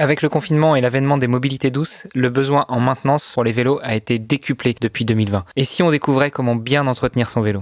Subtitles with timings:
[0.00, 3.80] Avec le confinement et l'avènement des mobilités douces, le besoin en maintenance pour les vélos
[3.82, 5.44] a été décuplé depuis 2020.
[5.56, 7.60] Et si on découvrait comment bien entretenir son vélo?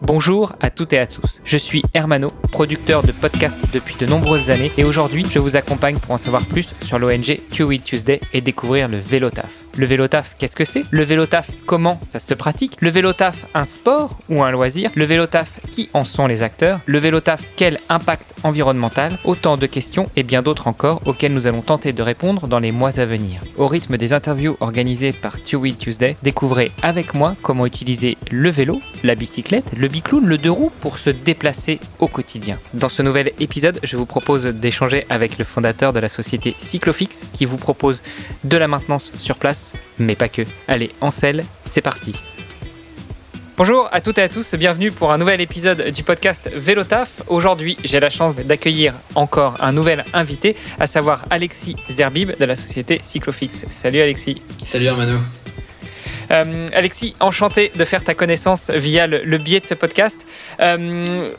[0.00, 1.40] Bonjour à toutes et à tous.
[1.44, 5.98] Je suis Hermano, producteur de podcasts depuis de nombreuses années et aujourd'hui je vous accompagne
[5.98, 9.61] pour en savoir plus sur l'ONG Two Wheel Tuesday et découvrir le vélo taf.
[9.78, 10.82] Le vélo taf, qu'est-ce que c'est?
[10.90, 12.76] Le vélo taf, comment ça se pratique?
[12.80, 14.90] Le vélo taf, un sport ou un loisir?
[14.94, 16.80] Le vélo taf, qui en sont les acteurs?
[16.84, 19.16] Le vélo taf, quel impact environnemental?
[19.24, 22.70] Autant de questions et bien d'autres encore auxquelles nous allons tenter de répondre dans les
[22.70, 23.40] mois à venir.
[23.56, 28.82] Au rythme des interviews organisées par Wheel Tuesday, découvrez avec moi comment utiliser le vélo,
[29.02, 32.58] la bicyclette, le bicloun, le deux roues pour se déplacer au quotidien.
[32.74, 37.30] Dans ce nouvel épisode, je vous propose d'échanger avec le fondateur de la société Cyclofix
[37.32, 38.02] qui vous propose
[38.44, 39.61] de la maintenance sur place
[39.98, 40.42] mais pas que.
[40.68, 42.14] Allez, en selle, c'est parti.
[43.56, 47.22] Bonjour à toutes et à tous, bienvenue pour un nouvel épisode du podcast Vélotaf.
[47.28, 52.56] Aujourd'hui, j'ai la chance d'accueillir encore un nouvel invité, à savoir Alexis Zerbib de la
[52.56, 53.66] société Cyclofix.
[53.70, 54.40] Salut Alexis.
[54.64, 55.18] Salut Armano.
[56.30, 60.26] Euh, Alexis, enchanté de faire ta connaissance via le, biais de ce podcast.
[60.60, 61.30] Euh,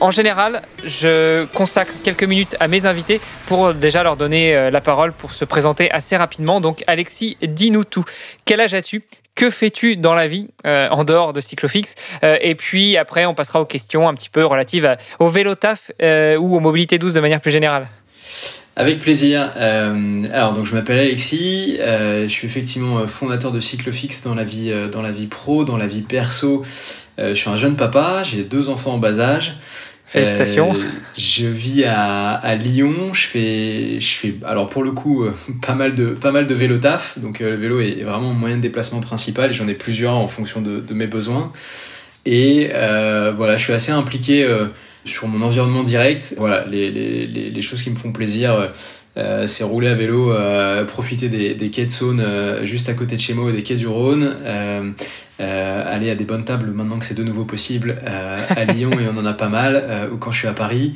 [0.00, 4.80] en général, je consacre quelques minutes à mes invités pour déjà leur donner euh, la
[4.80, 6.60] parole pour se présenter assez rapidement.
[6.60, 8.04] Donc, Alexis, dis-nous tout.
[8.44, 9.02] Quel âge as-tu?
[9.34, 11.94] Que fais-tu dans la vie euh, en dehors de Cyclofix?
[12.22, 15.90] Euh, Et puis après, on passera aux questions un petit peu relatives au vélo taf
[16.00, 17.88] ou aux mobilités douces de manière plus générale.
[18.76, 19.50] Avec plaisir.
[19.56, 25.02] alors donc je m'appelle Alexis, je suis effectivement fondateur de Cyclofix dans la vie dans
[25.02, 26.64] la vie pro, dans la vie perso.
[27.18, 29.56] Je suis un jeune papa, j'ai deux enfants en bas âge.
[30.08, 30.72] Félicitations.
[30.72, 30.78] Euh,
[31.18, 33.12] je vis à, à, Lyon.
[33.12, 35.34] Je fais, je fais, alors pour le coup, euh,
[35.66, 37.18] pas mal de, pas mal de vélo taf.
[37.18, 39.52] Donc euh, le vélo est vraiment mon moyen de déplacement principal.
[39.52, 41.52] J'en ai plusieurs en fonction de, de mes besoins.
[42.24, 42.70] Et
[43.36, 44.46] voilà, je suis assez impliqué
[45.06, 46.34] sur mon environnement direct.
[46.36, 48.70] Voilà, les, les, les, choses qui me font plaisir.
[49.46, 50.34] c'est rouler à vélo,
[50.86, 52.22] profiter des, des quais de Saône
[52.64, 54.90] juste à côté de chez moi, des quais du Rhône, euh,
[55.40, 59.06] aller à des bonnes tables maintenant que c'est de nouveau possible euh, à Lyon et
[59.08, 60.94] on en a pas mal, euh, ou quand je suis à Paris.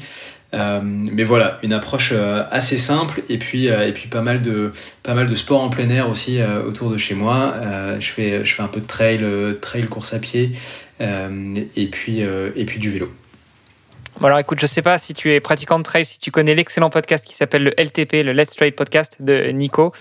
[0.53, 2.13] mais voilà, une approche
[2.51, 5.89] assez simple et puis et puis pas mal de pas mal de sport en plein
[5.89, 7.55] air aussi autour de chez moi.
[7.99, 9.25] je fais je fais un peu de trail,
[9.63, 10.53] trail course à pied
[11.01, 13.11] et puis et puis du vélo.
[14.21, 16.55] Bon alors écoute, je sais pas si tu es pratiquant de trail, si tu connais
[16.55, 19.93] l'excellent podcast qui s'appelle le LTP, le Let's Trail Podcast de Nico.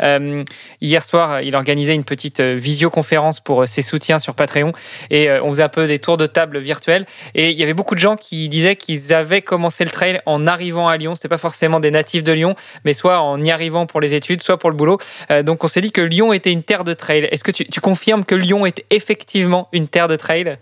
[0.00, 0.44] Euh,
[0.80, 4.72] hier soir, il organisait une petite euh, visioconférence pour euh, ses soutiens sur Patreon
[5.10, 7.06] et on faisait un peu des tours de table virtuels.
[7.34, 10.46] Et il y avait beaucoup de gens qui disaient qu'ils avaient commencé le trail en
[10.46, 11.14] arrivant à Lyon.
[11.14, 12.54] C'était pas forcément des natifs de Lyon,
[12.84, 14.98] mais soit en y arrivant pour les études, soit pour le boulot.
[15.42, 17.28] donc on s'est dit que Lyon était une terre de trail.
[17.30, 20.56] Est-ce que tu, confirmes que Lyon est effectivement une terre de trail?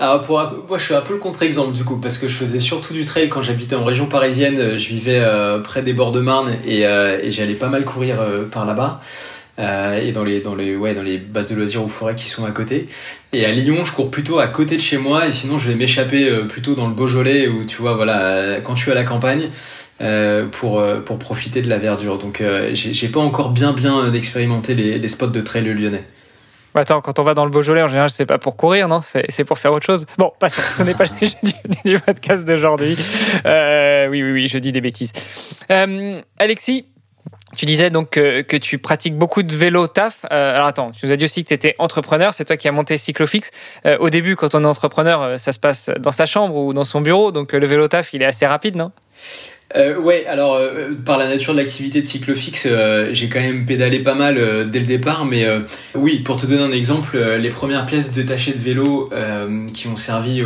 [0.00, 0.38] Alors pour
[0.68, 3.04] moi, je suis un peu le contre-exemple du coup parce que je faisais surtout du
[3.04, 4.78] trail quand j'habitais en région parisienne.
[4.78, 5.22] Je vivais
[5.64, 8.16] près des bords de Marne et, et j'allais pas mal courir
[8.50, 9.00] par là-bas.
[9.58, 12.28] Euh, et dans les, dans, les, ouais, dans les bases de loisirs ou forêts qui
[12.28, 12.86] sont à côté.
[13.32, 15.74] Et à Lyon, je cours plutôt à côté de chez moi, et sinon je vais
[15.74, 18.94] m'échapper euh, plutôt dans le Beaujolais, où tu vois, voilà, euh, quand je suis à
[18.94, 19.48] la campagne,
[20.52, 22.18] pour, pour profiter de la verdure.
[22.18, 22.40] Donc
[22.72, 26.04] j'ai pas encore bien bien expérimenté les spots de trail lyonnais.
[26.80, 29.00] Attends, quand on va dans le Beaujolais, en général, c'est pas pour courir, non?
[29.02, 30.06] C'est pour faire autre chose.
[30.16, 31.36] Bon, pas ce n'est pas le sujet
[31.84, 32.96] du, podcast d'aujourd'hui.
[33.44, 35.12] oui, oui, oui, je dis des bêtises.
[36.38, 36.86] Alexis,
[37.56, 40.26] tu disais donc que, tu pratiques beaucoup de vélo taf.
[40.30, 42.68] Euh, alors attends, tu nous as dit aussi que tu étais entrepreneur, c'est toi qui
[42.68, 43.50] as monté Cyclofix.
[43.86, 46.74] Euh, au début, quand on est entrepreneur, euh, ça se passe dans sa chambre ou
[46.74, 48.92] dans son bureau, donc le vélo taf, il est assez rapide, non?
[49.76, 53.66] Euh, ouais, alors euh, par la nature de l'activité de Cyclofix, euh, j'ai quand même
[53.66, 55.46] pédalé pas mal euh, dès le départ, mais
[55.94, 59.10] oui, pour te donner un exemple, les premières pièces détachées de vélo
[59.74, 60.42] qui ont servi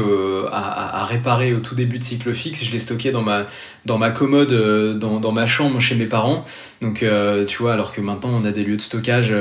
[0.51, 3.45] à, à, réparer au tout début de Cyclofix, je les stockais dans ma
[3.85, 4.53] dans ma commode,
[4.99, 6.45] dans, dans ma chambre chez mes parents.
[6.81, 7.05] Donc
[7.47, 9.35] tu vois, alors que maintenant on a des lieux de stockage.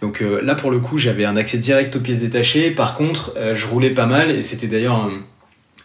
[0.00, 2.70] donc là pour le coup, j'avais un accès direct aux pièces détachées.
[2.70, 5.10] Par contre, je roulais pas mal et c'était d'ailleurs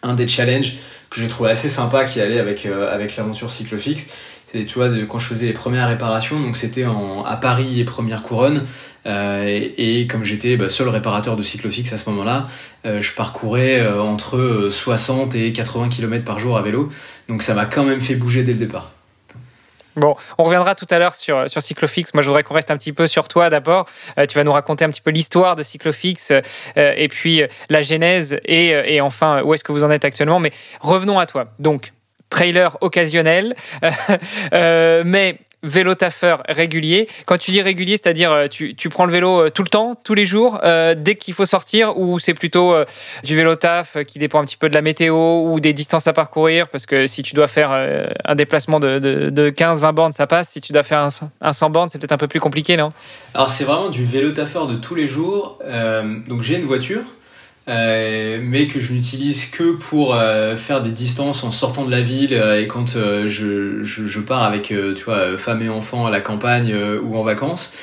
[0.04, 0.74] un des challenges
[1.10, 4.08] que j'ai trouvé assez sympa qui allait avec, euh, avec l'aventure Cyclofix.
[4.52, 7.86] C'est, tu vois, quand je faisais les premières réparations, donc c'était en, à Paris et
[7.86, 8.66] Première Couronne,
[9.06, 12.44] euh, et, comme j'étais bah, seul réparateur de Cyclofix à ce moment-là,
[12.86, 16.90] euh, je parcourais entre 60 et 80 km par jour à vélo,
[17.30, 18.92] donc ça m'a quand même fait bouger dès le départ.
[19.96, 22.14] Bon, on reviendra tout à l'heure sur, sur Cyclofix.
[22.14, 23.86] Moi, je voudrais qu'on reste un petit peu sur toi d'abord.
[24.18, 26.42] Euh, tu vas nous raconter un petit peu l'histoire de Cyclofix euh,
[26.76, 30.40] et puis euh, la genèse et, et enfin où est-ce que vous en êtes actuellement.
[30.40, 31.48] Mais revenons à toi.
[31.60, 31.92] Donc,
[32.30, 33.56] trailer occasionnel.
[34.52, 37.08] mais vélo taffeur régulier.
[37.26, 40.26] Quand tu dis régulier, c'est-à-dire tu, tu, prends le vélo tout le temps, tous les
[40.26, 42.76] jours, dès qu'il faut sortir, ou c'est plutôt
[43.24, 46.14] du vélo taf qui dépend un petit peu de la météo ou des distances à
[46.14, 47.72] parcourir, parce que si tu dois faire
[48.26, 50.50] un déplacement de, de, 15-20 bornes, ça passe.
[50.50, 51.10] Si tu dois faire un,
[51.42, 52.92] un 100 bornes, c'est peut-être un peu plus compliqué, non?
[53.34, 55.60] Alors c'est vraiment du vélo taffeur de tous les jours.
[56.28, 57.02] donc j'ai une voiture.
[57.68, 62.02] Euh, mais que je n'utilise que pour euh, faire des distances en sortant de la
[62.02, 66.10] ville euh, et quand je, je, je, pars avec tu vois femme et enfants à
[66.10, 67.74] la campagne ou en vacances.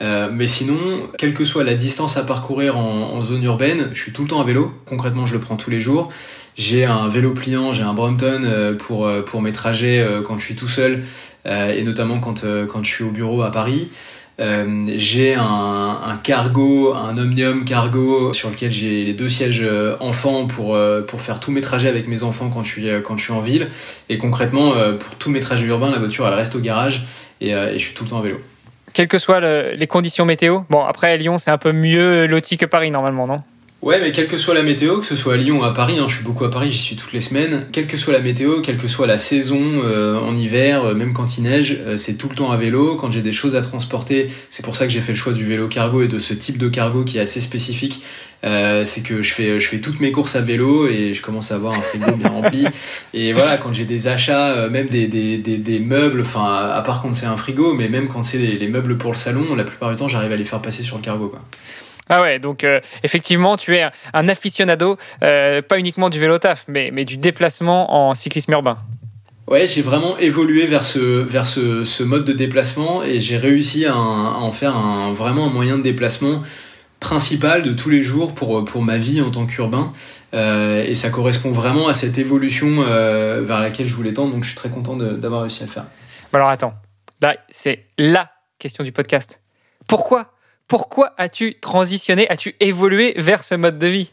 [0.00, 4.12] mais sinon, quelle que soit la distance à parcourir en, en, zone urbaine, je suis
[4.12, 4.72] tout le temps à vélo.
[4.86, 6.10] Concrètement, je le prends tous les jours.
[6.56, 10.68] J'ai un vélo pliant, j'ai un Brompton pour pour mes trajets quand je suis tout
[10.68, 11.04] seul
[11.44, 13.90] et notamment quand quand je suis au bureau à Paris.
[14.38, 20.46] Euh, j'ai un, cargo, un Omnium cargo sur lequel j'ai les deux sièges euh, enfants
[20.46, 23.24] pour, euh, pour faire tous mes trajets avec mes enfants quand je suis, quand je
[23.24, 23.68] suis en ville.
[24.08, 27.06] Et concrètement, pour tous mes trajets urbains, la voiture elle reste au garage
[27.40, 28.40] et, je suis tout le temps en vélo.
[28.92, 32.66] Quelles que soient les conditions météo, bon après Lyon c'est un peu mieux loti que
[32.66, 33.42] Paris normalement, non?
[33.82, 35.98] Ouais, mais quelle que soit la météo, que ce soit à Lyon ou à Paris,
[35.98, 38.20] hein, je suis beaucoup à Paris, j'y suis toutes les semaines, quelle que soit la
[38.20, 41.98] météo, quelle que soit la saison, euh, en hiver, euh, même quand il neige, euh,
[41.98, 42.96] c'est tout le temps à vélo.
[42.96, 45.44] Quand j'ai des choses à transporter, c'est pour ça que j'ai fait le choix du
[45.44, 48.02] vélo cargo et de ce type de cargo qui est assez spécifique.
[48.42, 51.56] c'est que je fais, je fais toutes mes courses à vélo et je commence à
[51.56, 52.64] avoir un frigo bien rempli.
[53.14, 57.02] Et voilà, quand j'ai des achats, même des, des, des, des meubles, enfin, à part
[57.02, 59.64] quand c'est un frigo, mais même quand c'est les, les meubles pour le salon, la
[59.64, 61.42] plupart du temps, j'arrive à les faire passer sur le cargo, quoi.
[62.08, 66.64] Ah ouais, donc euh, effectivement, tu es un aficionado, euh, pas uniquement du vélo taf,
[66.68, 68.78] mais, mais du déplacement en cyclisme urbain.
[69.48, 73.86] Ouais, j'ai vraiment évolué vers ce, vers ce, ce mode de déplacement et j'ai réussi
[73.86, 76.42] à, en faire un, vraiment un moyen de déplacement
[76.98, 79.92] principal de tous les jours pour, pour ma vie en tant qu'urbain.
[80.34, 84.48] Euh, et ça correspond vraiment à cette évolution vers laquelle je voulais tendre, donc je
[84.48, 85.84] suis très content d'avoir réussi à le faire.
[86.32, 86.74] Alors attends,
[87.20, 89.40] là c'est la question du podcast.
[89.86, 90.35] Pourquoi
[90.68, 94.12] pourquoi as-tu transitionné, as-tu évolué vers ce mode de vie?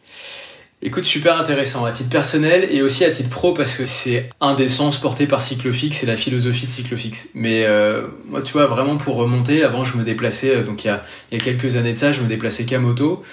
[0.86, 4.54] Écoute, super intéressant à titre personnel et aussi à titre pro parce que c'est un
[4.54, 7.30] des sens portés par Cyclofix et la philosophie de Cyclofix.
[7.36, 10.88] Mais euh, moi, tu vois, vraiment pour remonter, avant je me déplaçais, euh, donc il
[10.88, 13.24] y, a, quelques années de ça, je me déplaçais qu'à moto,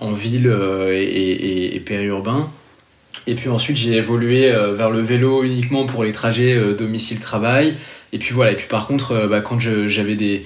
[0.00, 2.50] en ville euh, et périurbain.
[3.28, 7.74] Et puis ensuite, j'ai évolué euh, vers le vélo uniquement pour les trajets euh, domicile-travail.
[8.14, 8.52] Et puis voilà.
[8.52, 10.44] Et puis par contre, euh, bah, quand j'avais des,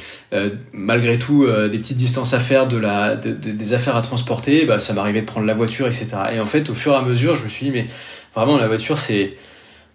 [0.73, 5.27] malgré tout, des petites distances à faire, des affaires à transporter, bah, ça m'arrivait de
[5.27, 6.09] prendre la voiture, etc.
[6.35, 7.87] Et en fait, au fur et à mesure, je me suis dit, mais
[8.35, 9.31] vraiment, la voiture, c'est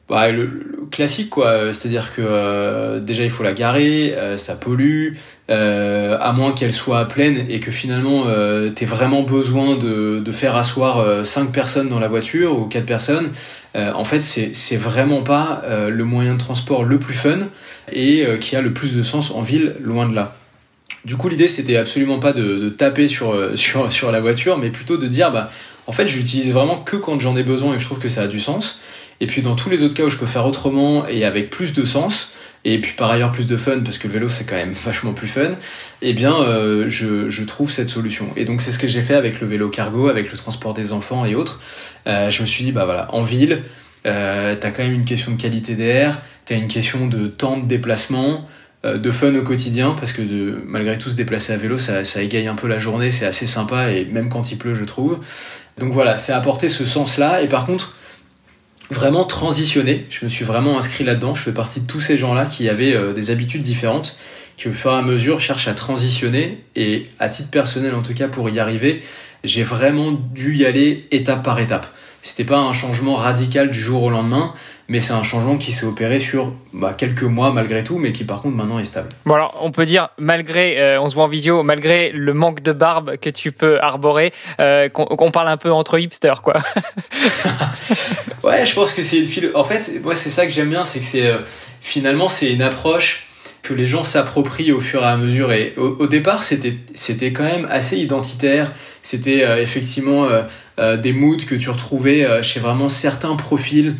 [0.09, 1.73] bah, le, classique quoi.
[1.73, 5.13] C'est-à-dire que euh, déjà il faut la garer euh, ça pollue
[5.49, 10.31] euh, à moins qu'elle soit pleine et que finalement euh, t'aies vraiment besoin de, de
[10.31, 13.31] faire asseoir cinq personnes dans la voiture ou quatre personnes.
[13.75, 17.39] En fait c'est c'est vraiment pas le moyen de transport le plus fun
[17.91, 20.35] et qui a le plus de sens en ville loin de là.
[21.05, 24.71] Du coup l'idée c'était absolument pas de, de taper sur, sur sur la voiture mais
[24.71, 25.51] plutôt de dire bah
[25.85, 28.27] en fait j'utilise vraiment que quand j'en ai besoin et je trouve que ça a
[28.27, 28.79] du sens
[29.19, 31.73] et puis dans tous les autres cas où je peux faire autrement et avec plus
[31.73, 32.31] de sens,
[32.65, 35.13] et puis par ailleurs plus de fun parce que le vélo c'est quand même vachement
[35.13, 35.51] plus fun,
[36.01, 38.27] eh bien euh, je, je, trouve cette solution.
[38.35, 40.93] Et donc c'est ce que j'ai fait avec le vélo cargo, avec le transport des
[40.93, 41.61] enfants et autres.
[42.07, 43.63] Euh, je me suis dit bah voilà, en ville,
[44.05, 47.65] euh, t'as quand même une question de qualité d'air, t'as une question de temps de
[47.65, 48.47] déplacement,
[48.85, 52.03] euh, de fun au quotidien parce que de, malgré tout se déplacer à vélo ça,
[52.03, 54.83] ça égaye un peu la journée, c'est assez sympa et même quand il pleut je
[54.83, 55.19] trouve.
[55.79, 57.95] Donc voilà, c'est apporter ce sens là et par contre
[58.89, 60.05] vraiment transitionné.
[60.09, 61.35] Je me suis vraiment inscrit là-dedans.
[61.35, 64.17] Je fais partie de tous ces gens-là qui avaient euh, des habitudes différentes,
[64.55, 66.63] qui au fur et à mesure cherchent à transitionner.
[66.75, 69.03] Et à titre personnel, en tout cas, pour y arriver,
[69.43, 71.87] j'ai vraiment dû y aller étape par étape.
[72.27, 74.53] C'était pas un changement radical du jour au lendemain,
[74.89, 78.25] mais c'est un changement qui s'est opéré sur bah, quelques mois malgré tout, mais qui
[78.25, 79.07] par contre maintenant est stable.
[79.25, 82.61] Bon alors on peut dire malgré, euh, on se voit en visio, malgré le manque
[82.61, 86.55] de barbe que tu peux arborer, euh, qu'on parle un peu entre hipsters quoi.
[88.43, 89.51] ouais, je pense que c'est une philo...
[89.55, 91.37] En fait, moi c'est ça que j'aime bien, c'est que c'est euh,
[91.79, 93.26] finalement c'est une approche
[93.73, 95.51] les gens s'approprient au fur et à mesure.
[95.51, 98.71] Et au, départ, c'était c'était quand même assez identitaire.
[99.01, 100.27] C'était effectivement
[100.77, 103.95] des moods que tu retrouvais chez vraiment certains profils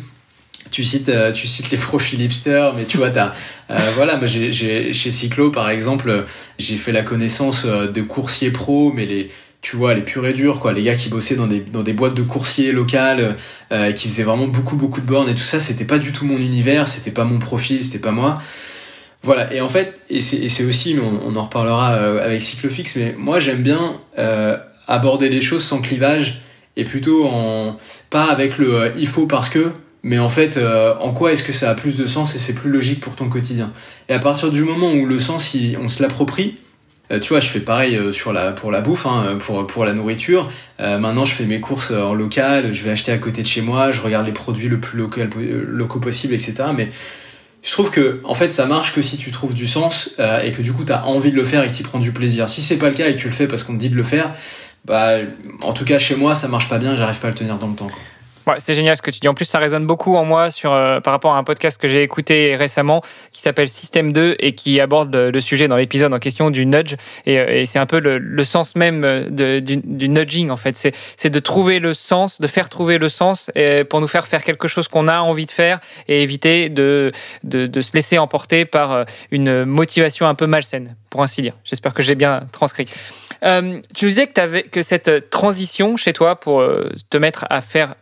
[0.70, 3.32] tu cites, euh, tu cites les profils hipster, mais tu vois, t'as,
[3.70, 6.24] euh, voilà, moi chez Cyclo par exemple,
[6.58, 10.32] j'ai fait la connaissance euh, de coursiers pro, mais les, tu vois, les purs et
[10.32, 13.34] durs, quoi, les gars qui bossaient dans des, dans des boîtes de coursiers locales,
[13.96, 16.38] qui faisaient vraiment beaucoup, beaucoup de bornes et tout ça, c'était pas du tout mon
[16.38, 18.40] univers, c'était pas mon profil, c'était pas moi.
[19.22, 23.62] Voilà, et en fait, et c'est, aussi, on, en reparlera avec Cyclofix, mais moi j'aime
[23.62, 23.96] bien
[24.86, 26.40] aborder les choses sans clivage
[26.76, 27.76] et plutôt en
[28.10, 29.72] pas avec le il faut parce que
[30.02, 32.54] mais en fait, euh, en quoi est-ce que ça a plus de sens et c'est
[32.54, 33.72] plus logique pour ton quotidien
[34.08, 36.56] Et à partir du moment où le sens, on se l'approprie,
[37.10, 39.84] euh, tu vois, je fais pareil euh, sur la, pour la bouffe, hein, pour, pour
[39.84, 40.50] la nourriture.
[40.78, 43.90] maintenant, je fais mes courses en local, je vais acheter à côté de chez moi,
[43.90, 45.28] je regarde les produits le plus local,
[45.66, 46.54] locaux possible, etc.
[46.74, 46.90] Mais
[47.68, 50.62] je trouve que en fait ça marche que si tu trouves du sens et que
[50.62, 52.48] du coup tu as envie de le faire et que tu prends du plaisir.
[52.48, 53.94] Si c'est pas le cas et que tu le fais parce qu'on te dit de
[53.94, 54.32] le faire,
[54.86, 55.18] bah
[55.62, 57.68] en tout cas chez moi ça marche pas bien, j'arrive pas à le tenir dans
[57.68, 57.88] le temps.
[58.58, 59.28] C'est génial ce que tu dis.
[59.28, 61.88] En plus, ça résonne beaucoup en moi sur, euh, par rapport à un podcast que
[61.88, 63.02] j'ai écouté récemment
[63.32, 66.96] qui s'appelle Système 2 et qui aborde le, sujet dans l'épisode en question du nudge.
[67.26, 70.76] Et, euh, c'est un peu le, sens même de, du, nudging, en fait.
[71.16, 73.50] C'est de trouver le sens, de faire trouver le sens
[73.90, 77.12] pour nous faire faire quelque chose qu'on a envie de faire et éviter de,
[77.44, 81.54] de, se laisser emporter par euh, une motivation un peu malsaine, pour ainsi dire.
[81.64, 82.86] J'espère que j'ai bien transcrit.
[83.94, 86.64] tu disais que, avais, que cette transition chez toi pour
[87.10, 87.94] te mettre à faire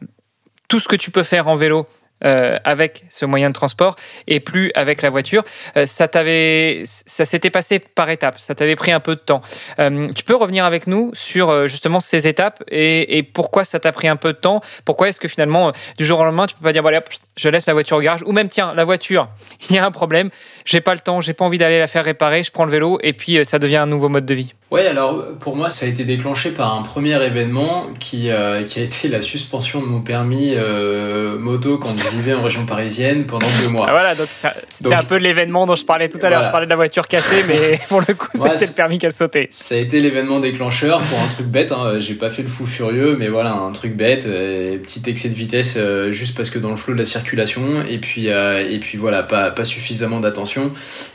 [0.68, 1.86] tout ce que tu peux faire en vélo
[2.24, 3.94] euh, avec ce moyen de transport
[4.26, 5.44] et plus avec la voiture.
[5.76, 8.40] Euh, ça s'était passé par étapes.
[8.40, 9.42] Ça t'avait pris un peu de temps.
[9.78, 14.08] Euh, tu peux revenir avec nous sur justement ces étapes et, pourquoi ça t'a pris
[14.08, 14.62] un peu de temps?
[14.86, 17.02] Pourquoi est-ce que finalement du jour au lendemain tu peux pas dire voilà
[17.36, 18.22] je laisse la voiture au garage?
[18.24, 19.28] Ou même tiens la voiture
[19.68, 20.30] il y a un problème
[20.64, 22.98] j'ai pas le temps j'ai pas envie d'aller la faire réparer je prends le vélo
[23.02, 24.54] et puis ça devient un nouveau mode de vie.
[24.72, 28.80] Ouais, alors pour moi, ça a été déclenché par un premier événement qui, euh, qui
[28.80, 33.26] a été la suspension de mon permis euh, moto quand je vivais en région parisienne
[33.26, 33.86] pendant deux mois.
[33.88, 34.26] Ah voilà, donc
[34.68, 36.42] c'était un peu l'événement dont je parlais tout à l'heure.
[36.42, 39.12] Je parlais de la voiture cassée, mais pour le coup, c'était le permis qui a
[39.12, 39.46] sauté.
[39.52, 41.70] Ça a été l'événement déclencheur pour un truc bête.
[41.70, 42.00] Hein.
[42.00, 45.34] J'ai pas fait le fou furieux, mais voilà, un truc bête, euh, petit excès de
[45.34, 45.78] vitesse
[46.10, 49.52] juste parce que dans le flot de la circulation, et puis, et puis voilà, pas,
[49.52, 50.72] pas suffisamment d'attention.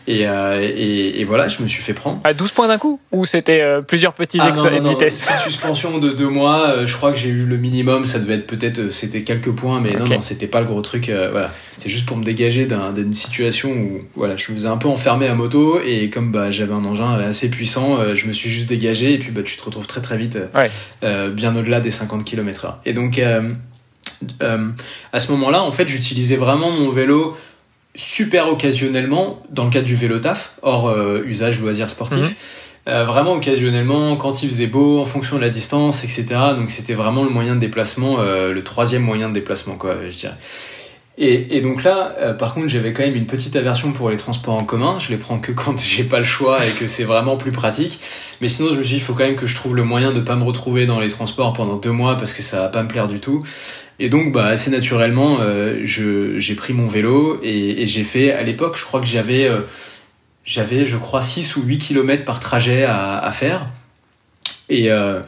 [0.08, 2.22] Et, et, et, voilà, je me suis fait prendre.
[2.24, 5.25] À 12 points d'un coup Ou c'est c'était euh, plusieurs petits ah, excès de vitesse.
[5.43, 8.45] suspension de deux mois, euh, je crois que j'ai eu le minimum, ça devait être
[8.45, 11.12] peut-être, euh, c'était quelques points, mais non, non, c'était pas le gros truc.
[11.31, 14.88] voilà, c'était juste pour me dégager d'une situation où voilà, je me faisais un peu
[14.88, 18.69] enfermer à moto et comme bah, j'avais un engin assez puissant, je me suis juste
[18.69, 20.38] dégagé et puis bah, tu te retrouves très très vite
[21.01, 22.75] bien au-delà des 50 km/h.
[22.86, 27.36] Et donc à ce moment-là, en fait, j'utilisais vraiment mon vélo
[27.95, 30.95] super occasionnellement dans le cadre du vélo taf, hors
[31.25, 32.19] usage loisir sportif.
[32.19, 32.36] Mhm.
[32.88, 36.25] Euh, vraiment occasionnellement, quand il faisait beau, en fonction de la distance, etc.
[36.55, 40.17] Donc c'était vraiment le moyen de déplacement, euh, le troisième moyen de déplacement, quoi, je
[40.17, 40.33] dirais.
[41.17, 44.17] Et, et donc là, euh, par contre, j'avais quand même une petite aversion pour les
[44.17, 44.97] transports en commun.
[44.97, 48.00] Je les prends que quand j'ai pas le choix et que c'est vraiment plus pratique.
[48.41, 50.11] Mais sinon, je me suis dit, il faut quand même que je trouve le moyen
[50.11, 52.81] de pas me retrouver dans les transports pendant deux mois parce que ça va pas
[52.81, 53.43] me plaire du tout.
[54.00, 55.38] Et donc, bah, assez naturellement,
[55.83, 59.47] j'ai pris mon vélo et j'ai fait, à l'époque, je crois que j'avais
[60.45, 63.67] j'avais, je crois, 6 ou 8 km par trajet à, faire.
[64.69, 65.19] Et, euh,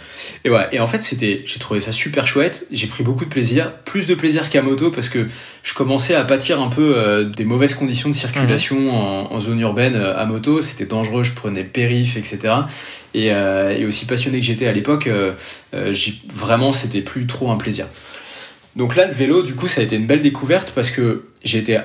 [0.45, 0.67] et, ouais.
[0.71, 2.65] et en fait, c'était, j'ai trouvé ça super chouette.
[2.71, 5.25] J'ai pris beaucoup de plaisir, plus de plaisir qu'à moto parce que
[5.63, 9.27] je commençais à pâtir un peu euh, des mauvaises conditions de circulation mhm.
[9.31, 10.61] en, zone urbaine euh, à moto.
[10.61, 12.55] C'était dangereux, je prenais périph, etc.
[13.13, 15.07] Et, et aussi passionné que j'étais à l'époque,
[16.33, 17.85] vraiment, c'était plus trop un plaisir.
[18.75, 21.77] Donc là, le vélo, du coup, ça a été une belle découverte parce que été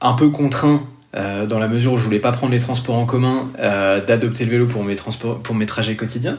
[0.00, 3.06] un peu contraint euh, dans la mesure où je voulais pas prendre les transports en
[3.06, 6.38] commun, euh, d'adopter le vélo pour mes, transports, pour mes trajets quotidiens.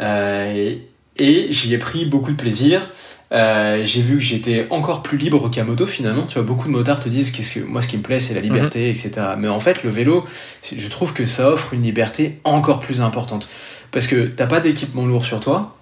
[0.00, 0.74] Euh,
[1.16, 2.80] et, j'y ai pris beaucoup de plaisir.
[3.30, 6.24] j'ai vu que j'étais encore plus libre qu'à moto finalement.
[6.24, 8.34] Tu vois, beaucoup de motards te disent qu'est-ce que moi ce qui me plaît c'est
[8.34, 8.90] la liberté, mhm.
[8.90, 9.12] etc.
[9.38, 10.24] Mais en fait, le vélo,
[10.74, 13.48] je trouve que ça offre une liberté encore plus importante
[13.90, 15.76] parce que t'as pas d'équipement lourd sur toi.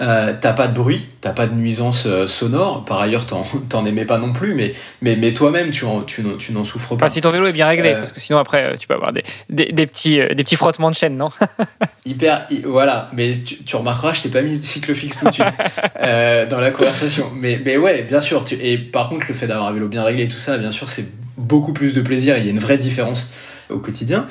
[0.00, 2.84] Euh, t'as pas de bruit, t'as pas de nuisance euh, sonore.
[2.84, 6.96] Par ailleurs, t'en aimais pas non plus, mais, mais, mais toi-même, tu, tu, n'en souffres
[6.96, 7.08] pas.
[7.08, 9.22] si ton vélo est bien réglé, euh, parce que sinon après, tu peux avoir des,
[9.48, 11.28] des, petits, des petits frottements de chaîne, non
[12.06, 13.10] Hyper, voilà.
[13.12, 13.34] Mais
[13.66, 15.46] tu, remarqueras, je t'ai pas mis de cyclofix tout de suite
[16.00, 17.30] dans la conversation.
[17.36, 18.44] Mais, mais ouais, bien sûr.
[18.44, 20.70] Tu, et par contre, le fait d'avoir un vélo bien réglé et tout ça, bien
[20.70, 21.06] sûr, c'est
[21.36, 22.38] beaucoup plus de plaisir.
[22.38, 23.30] Il y a une vraie différence
[23.68, 24.26] au quotidien.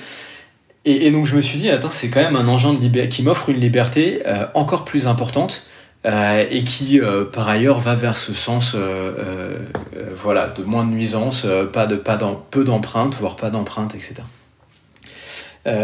[0.85, 2.77] Et, donc je me suis dit, attends, c'est quand même un engin
[3.09, 5.65] qui m'offre une liberté euh, encore plus importante
[6.05, 8.75] euh, et qui, euh, par ailleurs, va vers ce sens,
[10.21, 12.17] voilà, de moins de nuisances, pas de pas
[12.49, 14.15] peu d'empreintes, voire pas d'empreintes, etc.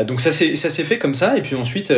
[0.08, 1.94] donc ça s'est ça s'est fait comme ça et puis ensuite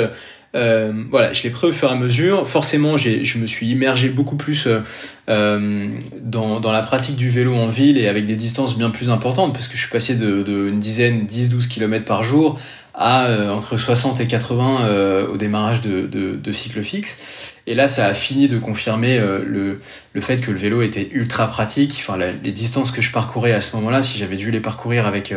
[0.54, 2.48] voilà, je l'ai pris au fur et à mesure.
[2.48, 4.68] Forcément, je me suis immergé beaucoup plus
[5.28, 9.54] dans, dans, la pratique du vélo en ville et avec des distances bien plus importantes
[9.54, 12.60] parce que je suis passé de, de une dizaine, 10-12 km par jour
[12.98, 17.54] à euh, entre 60 et 80 euh, au démarrage de, de, de, cycle fixe.
[17.68, 19.78] Et là, ça a fini de confirmer euh, le,
[20.14, 21.98] le fait que le vélo était ultra pratique.
[22.00, 25.34] Enfin, les distances que je parcourais à ce moment-là, si j'avais dû les parcourir avec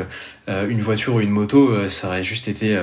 [0.48, 2.78] une voiture ou une moto, ça aurait juste été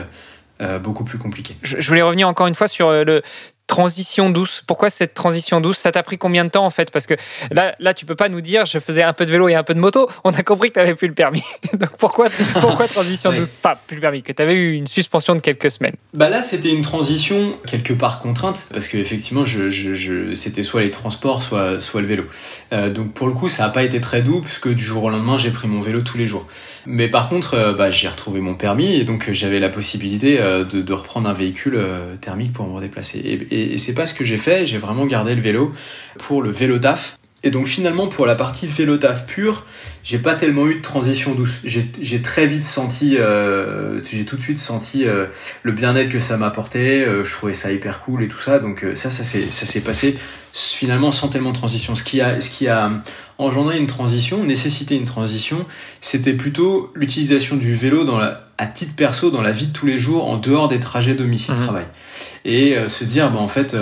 [0.83, 1.55] beaucoup plus compliqué.
[1.63, 3.21] Je, voulais revenir encore une fois sur le
[3.67, 4.63] transition douce.
[4.65, 5.77] Pourquoi cette transition douce?
[5.77, 6.89] Ça t'a pris combien de temps en fait?
[6.89, 7.13] Parce que
[7.51, 9.63] là, là, tu peux pas nous dire je faisais un peu de vélo et un
[9.63, 10.09] peu de moto.
[10.23, 11.43] On a compris que tu n'avais plus le permis.
[11.73, 12.27] Donc pourquoi,
[12.59, 13.49] pourquoi transition douce?
[13.49, 15.95] Pas plus le permis, que tu avais eu une suspension de quelques semaines.
[16.13, 20.91] Bah là, c'était une transition quelque part contrainte parce qu'effectivement, je, je, c'était soit les
[20.91, 22.23] transports, soit, soit le vélo.
[22.71, 25.09] Euh, donc pour le coup, ça n'a pas été très doux puisque du jour au
[25.09, 26.47] lendemain, j'ai pris mon vélo tous les jours.
[26.85, 30.63] Mais par contre, euh, bah, j'ai retrouvé mon permis et donc j'avais la possibilité de,
[30.63, 31.79] de, reprendre un véhicule
[32.21, 33.19] thermique pour me déplacer.
[33.19, 35.73] Et, et, c'est pas ce que j'ai fait, j'ai vraiment gardé le vélo
[36.17, 37.17] pour le vélo taf.
[37.47, 39.63] Et donc finalement pour la partie vélo taf pure,
[40.03, 41.61] j'ai pas tellement eu de transition douce.
[41.63, 45.27] J'ai très vite senti, euh, j'ai tout de suite senti euh,
[45.63, 47.05] le bien-être que ça m'apportait.
[47.05, 48.59] Euh, je trouvais ça hyper cool et tout ça.
[48.59, 50.17] Donc ça, ça s'est passé
[50.53, 51.95] finalement sans tellement de transition.
[51.95, 52.91] Ce qui a, ce qui a
[53.37, 55.65] engendré une transition, nécessité une transition,
[56.01, 59.85] c'était plutôt l'utilisation du vélo dans la, à titre perso dans la vie de tous
[59.85, 61.85] les jours en dehors des trajets domicile-travail.
[61.85, 62.49] Mmh.
[62.49, 63.73] Et se dire, bah, en fait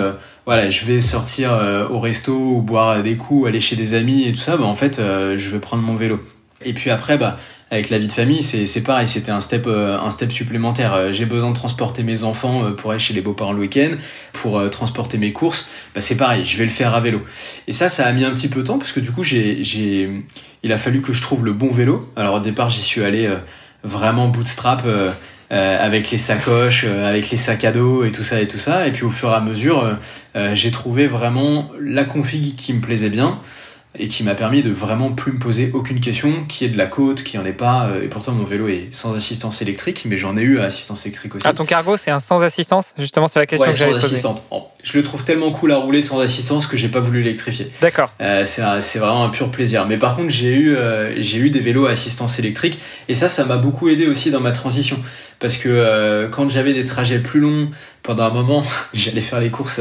[0.46, 4.32] voilà, je vais sortir euh, au resto boire des coups, aller chez des amis et
[4.32, 6.24] tout ça, bah en fait, euh, je vais prendre mon vélo.
[6.64, 7.36] Et puis après, bah
[7.68, 11.12] avec la vie de famille, c'est pareil, c'était un step euh, un step supplémentaire.
[11.12, 13.90] J'ai besoin de transporter mes enfants pour aller chez les beaux-parents le week-end,
[14.32, 17.22] pour transporter mes courses, bah c'est pareil, je vais le faire à vélo.
[17.66, 19.64] Et ça, ça a mis un petit peu de temps parce que du coup, j'ai
[19.64, 20.08] j'ai
[20.62, 22.08] il a fallu que je trouve le bon vélo.
[22.14, 23.28] Alors au départ, j'y suis allé
[23.82, 24.84] vraiment bootstrap.
[25.52, 28.58] Euh, avec les sacoches, euh, avec les sacs à dos et tout ça et tout
[28.58, 28.88] ça.
[28.88, 29.96] Et puis au fur et à mesure,
[30.34, 33.38] euh, j'ai trouvé vraiment la config qui me plaisait bien
[33.96, 36.86] et qui m'a permis de vraiment plus me poser aucune question, qui est de la
[36.86, 40.36] côte, qui en est pas, et pourtant mon vélo est sans assistance électrique, mais j'en
[40.36, 41.46] ai eu assistance électrique aussi.
[41.48, 42.92] Ah, ton cargo, c'est un sans assistance?
[42.98, 44.20] Justement, c'est la question ouais, que j'avais posée.
[44.86, 47.70] Je le trouve tellement cool à rouler sans assistance que j'ai pas voulu l'électrifier.
[47.80, 48.12] D'accord.
[48.20, 49.86] Euh, c'est vraiment un pur plaisir.
[49.86, 52.78] Mais par contre, j'ai eu, euh, j'ai eu des vélos à assistance électrique,
[53.08, 54.98] et ça, ça m'a beaucoup aidé aussi dans ma transition.
[55.38, 57.70] Parce que euh, quand j'avais des trajets plus longs,
[58.02, 58.64] pendant un moment,
[58.94, 59.80] j'allais faire les courses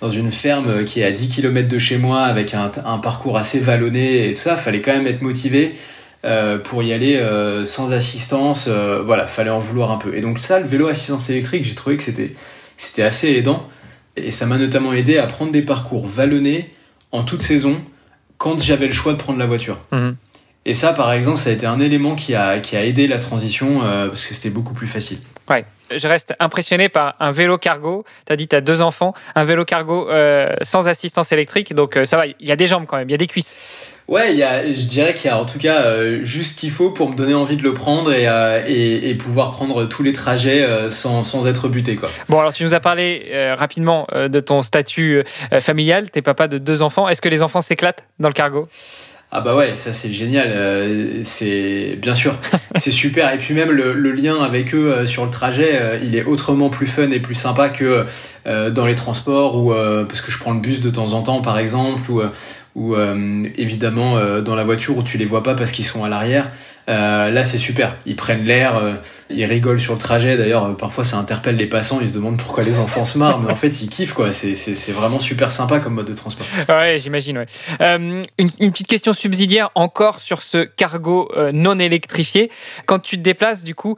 [0.00, 3.36] dans une ferme qui est à 10 km de chez moi avec un, un parcours
[3.36, 5.74] assez vallonné et tout ça, fallait quand même être motivé
[6.26, 8.66] euh, pour y aller euh, sans assistance.
[8.68, 10.16] Euh, voilà, fallait en vouloir un peu.
[10.16, 12.32] Et donc ça, le vélo assistance électrique, j'ai trouvé que c'était
[12.78, 13.68] c'était assez aidant
[14.16, 16.68] et ça m'a notamment aidé à prendre des parcours vallonnés
[17.12, 17.76] en toute saison
[18.38, 19.78] quand j'avais le choix de prendre la voiture.
[19.92, 20.16] Mhm.
[20.64, 23.20] Et ça, par exemple, ça a été un élément qui a, qui a aidé la
[23.20, 25.18] transition parce que c'était beaucoup plus facile.
[25.48, 28.04] Ouais je reste impressionné par un vélo cargo.
[28.26, 31.74] Tu as dit tu as deux enfants, un vélo cargo euh, sans assistance électrique.
[31.74, 33.26] Donc euh, ça va, il y a des jambes quand même, il y a des
[33.26, 33.94] cuisses.
[34.08, 36.70] Ouais, y a, je dirais qu'il y a en tout cas euh, juste ce qu'il
[36.70, 38.26] faut pour me donner envie de le prendre et,
[38.68, 41.96] et, et pouvoir prendre tous les trajets sans, sans, être buté.
[41.96, 42.08] Quoi.
[42.28, 45.22] Bon, alors tu nous as parlé rapidement de ton statut
[45.60, 46.10] familial.
[46.10, 47.08] T'es papa de deux enfants.
[47.08, 48.68] Est-ce que les enfants s'éclatent dans le cargo?
[49.32, 50.48] Ah bah ouais, ça c'est génial.
[50.48, 52.34] Euh, c'est bien sûr,
[52.76, 53.32] c'est super.
[53.34, 56.70] Et puis même le, lien avec eux euh, sur le trajet, euh, il est autrement
[56.70, 58.04] plus fun et plus sympa que
[58.70, 59.74] dans les transports ou
[60.06, 62.22] parce que je prends le bus de temps en temps par exemple ou
[62.76, 62.94] ou
[63.56, 66.52] évidemment dans la voiture où tu les vois pas parce qu'ils sont à l'arrière.
[66.88, 67.96] Euh, là, c'est super.
[68.06, 68.94] Ils prennent l'air, euh,
[69.28, 70.36] ils rigolent sur le trajet.
[70.36, 71.98] D'ailleurs, euh, parfois, ça interpelle les passants.
[72.00, 74.32] Ils se demandent pourquoi les enfants se marrent, mais en fait, ils kiffent quoi.
[74.32, 76.46] C'est vraiment super sympa comme mode de transport.
[76.68, 77.38] Ouais, j'imagine.
[77.38, 77.46] Ouais.
[77.80, 82.50] Une, une, petite question subsidiaire encore sur ce cargo non électrifié.
[82.86, 83.96] Quand tu te déplaces, du coup,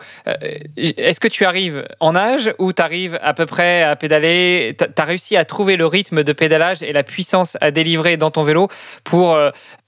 [0.76, 4.76] est-ce que tu arrives en âge ou tu arrives à peu près à pédaler?
[4.78, 8.30] Tu as réussi à trouver le rythme de pédalage et la puissance à délivrer dans
[8.30, 8.68] ton vélo
[9.04, 9.38] pour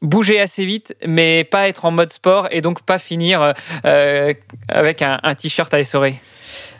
[0.03, 4.35] bouger assez vite, mais pas être en mode sport et donc pas finir euh,
[4.69, 6.17] avec un, t-shirt à essorer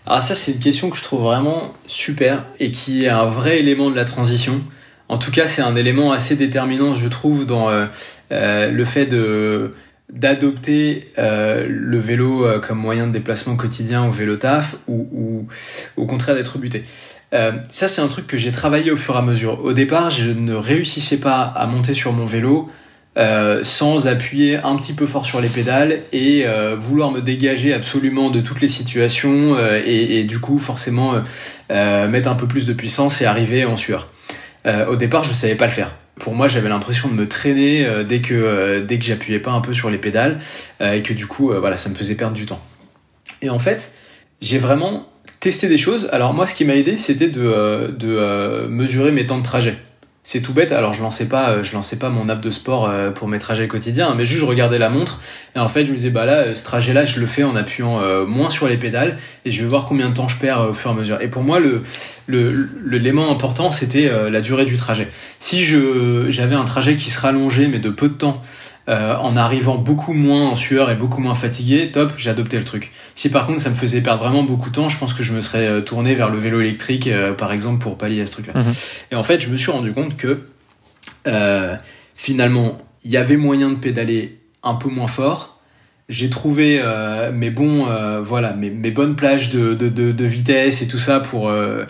[0.09, 3.61] Alors ça, c'est une question que je trouve vraiment super et qui est un vrai
[3.61, 4.61] élément de la transition.
[5.09, 7.87] En tout cas, c'est un élément assez déterminant, je trouve, dans euh,
[8.33, 9.73] euh, le fait de
[10.13, 15.47] d'adopter le vélo comme moyen de déplacement quotidien au vélo taf ou
[15.97, 16.83] au contraire d'être buté.
[17.31, 19.65] ça, c'est un truc que j'ai travaillé au fur et à mesure.
[19.65, 22.69] Au départ, je ne réussissais pas à monter sur mon vélo
[23.21, 27.75] euh, sans appuyer un petit peu fort sur les pédales et euh, vouloir me dégager
[27.75, 31.23] absolument de toutes les situations euh, et, du coup forcément
[31.69, 34.09] mettre un peu plus de puissance et arriver en sueur.
[34.89, 35.95] au départ, je savais pas le faire.
[36.19, 39.91] Pour moi, j'avais l'impression de me traîner dès que que j'appuyais pas un peu sur
[39.91, 40.39] les pédales
[40.81, 42.61] et que du coup, ça me faisait perdre du temps.
[43.43, 43.93] Et en fait,
[44.41, 45.09] j'ai vraiment
[45.41, 46.09] testé des choses.
[46.13, 49.77] Alors moi, ce qui m'a aidé, c'était de, de mesurer mes temps de trajet
[50.31, 50.71] c'est tout bête.
[50.71, 53.41] Alors je lançais pas, euh, je lançais pas mon app de sport euh, pour mes
[53.41, 55.21] trajets quotidiens, mais juste je regardais la montre
[55.57, 57.99] et en fait je me disais bah là ce trajet-là je le fais en appuyant
[57.99, 60.75] euh, moins sur les pédales et je vais voir combien de temps je perds au
[60.75, 61.21] fur et à mesure.
[61.21, 61.83] Et pour moi le
[62.29, 65.09] l'élément important c'était la durée du trajet.
[65.41, 68.41] Si je j'avais un trajet qui se rallongeait mais de peu de temps
[68.91, 72.91] en arrivant beaucoup moins en sueur et beaucoup moins fatigué, top, j'ai adopté le truc.
[73.15, 75.33] Si par contre ça me faisait perdre vraiment beaucoup de temps, je pense que je
[75.33, 78.61] me serais tourné vers le vélo électrique, par exemple, pour pallier à ce truc-là.
[78.61, 78.73] Mhm.
[79.13, 80.41] Et en fait, je me suis rendu compte que
[82.17, 85.61] finalement, il y avait moyen de pédaler un peu moins fort.
[86.09, 90.25] J'ai trouvé euh, mes bons, euh, voilà, mes, mes, bonnes plages de, de, de, de,
[90.25, 91.85] vitesse et tout ça pour, euh,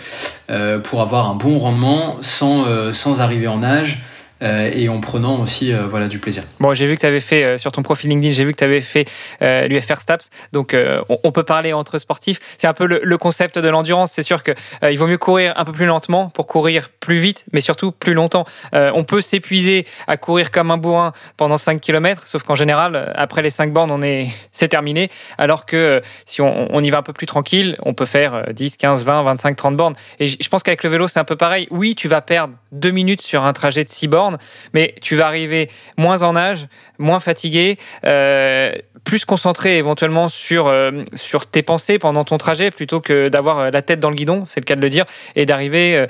[0.51, 4.03] euh pour avoir un bon rendement sans, sans arriver en nage.
[4.43, 6.45] Euh, et en prenant aussi euh, voilà, du plaisir.
[6.61, 8.59] Bon, j'ai vu que tu avais fait euh, sur ton profil LinkedIn, j'ai vu que
[8.59, 9.05] tu avais fait
[9.41, 10.77] l'UFR Staps, donc
[11.09, 12.41] on, peut parler entre sportifs.
[12.57, 14.13] C'est un peu le, concept de l'endurance.
[14.13, 14.55] C'est sûr qu'il
[14.91, 18.15] il vaut mieux courir un peu plus lentement pour courir plus vite, mais surtout plus
[18.15, 18.45] longtemps.
[18.73, 23.43] on peut s'épuiser à courir comme un bourrin pendant 5 km, sauf qu'en général, après
[23.43, 25.11] les 5 bornes, on est, c'est terminé.
[25.39, 28.77] Alors que si on, on, y va un peu plus tranquille, on peut faire 10,
[28.77, 29.95] 15, 20, 25, 30 bornes.
[30.19, 31.67] Et je pense qu'avec le vélo, c'est un peu pareil.
[31.71, 34.30] Oui, tu vas perdre 2 minutes sur un trajet de 6 bornes
[34.75, 36.67] mais tu vas arriver moins en âge,
[36.99, 38.73] moins fatigué, euh,
[39.05, 43.71] plus concentré éventuellement sur, euh, sur tes pensées pendant ton trajet plutôt que d'avoir euh,
[43.71, 46.07] la tête dans le guidon, c'est le cas de le dire, et d'arriver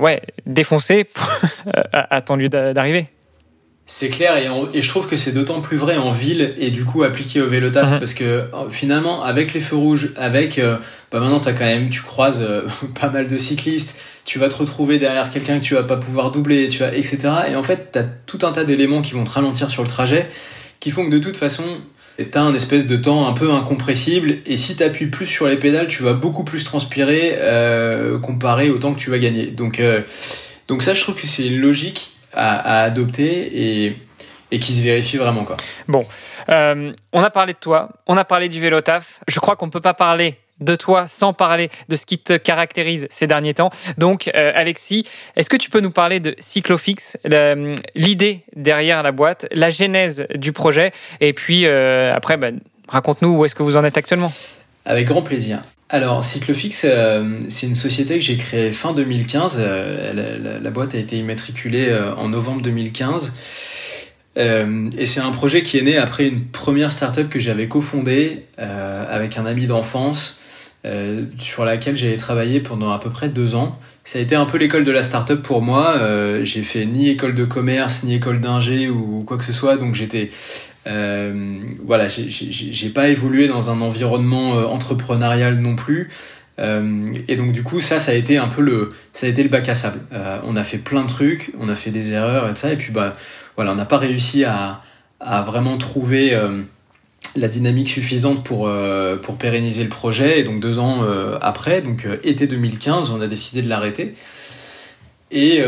[0.00, 1.08] ouais, défoncé
[1.92, 2.48] à, ton lieu.
[3.88, 7.04] C'est clair et, je trouve que c'est d'autant plus vrai en ville et du coup
[7.04, 7.98] appliqué au vélo taf mhm.
[8.00, 10.60] parce que finalement avec les feux rouges, avec
[11.12, 12.44] bah maintenant as quand même tu croises
[13.00, 13.96] pas mal de cyclistes,
[14.26, 17.18] tu vas te retrouver derrière quelqu'un que tu vas pas pouvoir doubler, tu vas, etc.
[17.50, 19.88] Et en fait, tu as tout un tas d'éléments qui vont te ralentir sur le
[19.88, 20.28] trajet,
[20.80, 21.62] qui font que de toute façon,
[22.18, 25.46] tu as un espèce de temps un peu incompressible, et si tu appuies plus sur
[25.46, 29.46] les pédales, tu vas beaucoup plus transpirer euh, comparé au temps que tu vas gagner.
[29.46, 30.02] Donc, euh,
[30.66, 33.96] donc ça, je trouve que c'est une logique à, adopter et,
[34.50, 35.44] et qui se vérifie vraiment.
[35.44, 35.56] Quoi.
[35.88, 36.06] Bon,
[36.48, 39.20] euh, on a parlé de toi, on a parlé du vélo taf.
[39.28, 43.06] Je crois qu'on peut pas parler de toi sans parler de ce qui te caractérise
[43.10, 43.70] ces derniers temps.
[43.98, 45.04] Donc, euh, Alexis,
[45.36, 47.18] est-ce que tu peux nous parler de Cyclofix,
[47.94, 52.48] l'idée derrière la boîte, la genèse du projet, et puis euh, après, bah,
[52.88, 54.32] raconte-nous où est-ce que vous en êtes actuellement
[54.84, 55.60] Avec grand plaisir.
[55.88, 59.60] Alors, Cyclofix, euh, c'est une société que j'ai créée fin 2015.
[59.60, 63.32] La, la, boîte a été immatriculée en novembre 2015.
[64.36, 69.38] et c'est un projet qui est né après une première startup que j'avais cofondée avec
[69.38, 70.40] un ami d'enfance
[70.86, 73.76] euh, sur laquelle j'avais travaillé pendant à peu près deux ans.
[74.06, 75.96] Ça a été un peu l'école de la start-up pour moi.
[75.96, 79.76] Euh, j'ai fait ni école de commerce, ni école d'ingé ou quoi que ce soit,
[79.78, 80.30] donc j'étais
[80.86, 86.08] euh, voilà, j'ai pas évolué dans un environnement entrepreneurial non plus.
[86.56, 89.48] et donc du coup ça ça a été un peu le ça a été le
[89.48, 89.98] bac à sable.
[90.44, 92.92] on a fait plein de trucs, on a fait des erreurs et ça et puis
[92.92, 93.12] bah
[93.56, 94.82] voilà on n'a pas réussi à,
[95.18, 96.32] à vraiment trouver
[97.34, 100.40] la dynamique suffisante pour, euh, pour pérenniser le projet.
[100.40, 104.14] Et donc deux ans euh, après, donc euh, été 2015, on a décidé de l'arrêter.
[105.32, 105.60] Et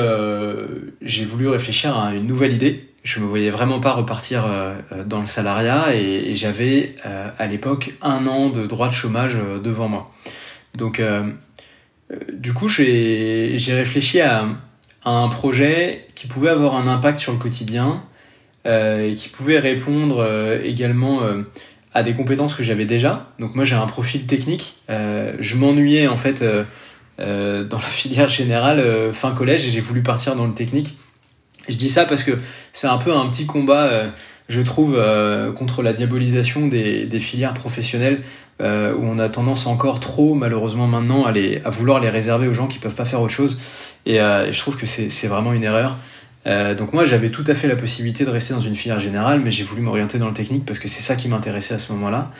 [1.02, 2.88] j'ai voulu réfléchir à une nouvelle idée.
[3.02, 4.44] Je me voyais vraiment pas repartir
[5.04, 10.06] dans le salariat et, j'avais à l'époque un an de droit de chômage devant moi.
[10.76, 11.02] Donc
[12.32, 14.46] du coup j'ai réfléchi à,
[15.04, 18.04] à, un projet qui pouvait avoir un impact sur le quotidien,
[18.68, 21.40] euh, qui pouvait répondre euh, également euh,
[21.94, 23.30] à des compétences que j'avais déjà.
[23.38, 24.76] Donc moi j'ai un profil technique.
[24.88, 26.44] je m'ennuyais en fait
[27.18, 30.98] dans la filière générale fin collège et j'ai voulu partir dans le technique.
[31.66, 32.32] je dis ça parce que
[32.74, 34.08] c'est un peu un petit combat,
[34.50, 35.02] je trouve,
[35.56, 38.20] contre la diabolisation des, filières professionnelles
[38.60, 38.64] où
[39.02, 42.94] on a tendance encore trop, malheureusement maintenant, à, vouloir les réserver aux gens qui peuvent
[42.94, 43.58] pas faire autre chose.
[44.04, 45.96] Et, et je trouve que c'est vraiment une erreur.
[46.46, 49.40] Euh, donc moi j'avais tout à fait la possibilité de rester dans une filière générale,
[49.40, 51.92] mais j'ai voulu m'orienter dans le technique parce que c'est ça qui m'intéressait à ce
[51.92, 52.30] moment-là.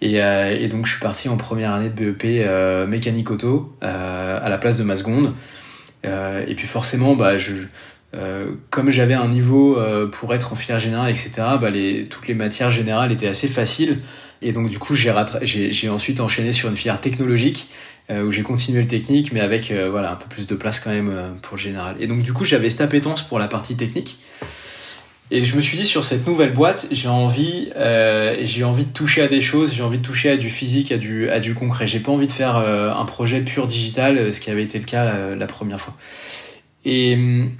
[0.00, 4.48] Et, euh, donc je suis parti en première année de BEP euh, mécanique auto à
[4.48, 5.34] la place de ma seconde.
[6.04, 7.54] Et puis forcément, bah, je,
[8.68, 9.78] comme j'avais un niveau
[10.12, 11.70] pour être en filière générale, etc., bah,
[12.10, 14.00] toutes les matières générales étaient assez faciles.
[14.42, 17.70] Et donc du coup j'ai ensuite enchaîné sur une filière technologique
[18.10, 20.90] où j'ai continué le technique, mais avec euh, voilà, un peu plus de place quand
[20.90, 21.96] même euh, pour le général.
[22.00, 24.18] Et donc du coup, j'avais cette appétence pour la partie technique.
[25.30, 29.28] Et je me suis dit sur cette nouvelle boîte, j'ai envie, envie de toucher à
[29.28, 31.86] des choses, j'ai envie de toucher à du physique, à du, à du concret.
[31.86, 35.04] J'ai pas envie de faire un projet pur digital, ce qui avait été le cas
[35.04, 35.96] la, la première fois.
[36.84, 37.50] Et hum,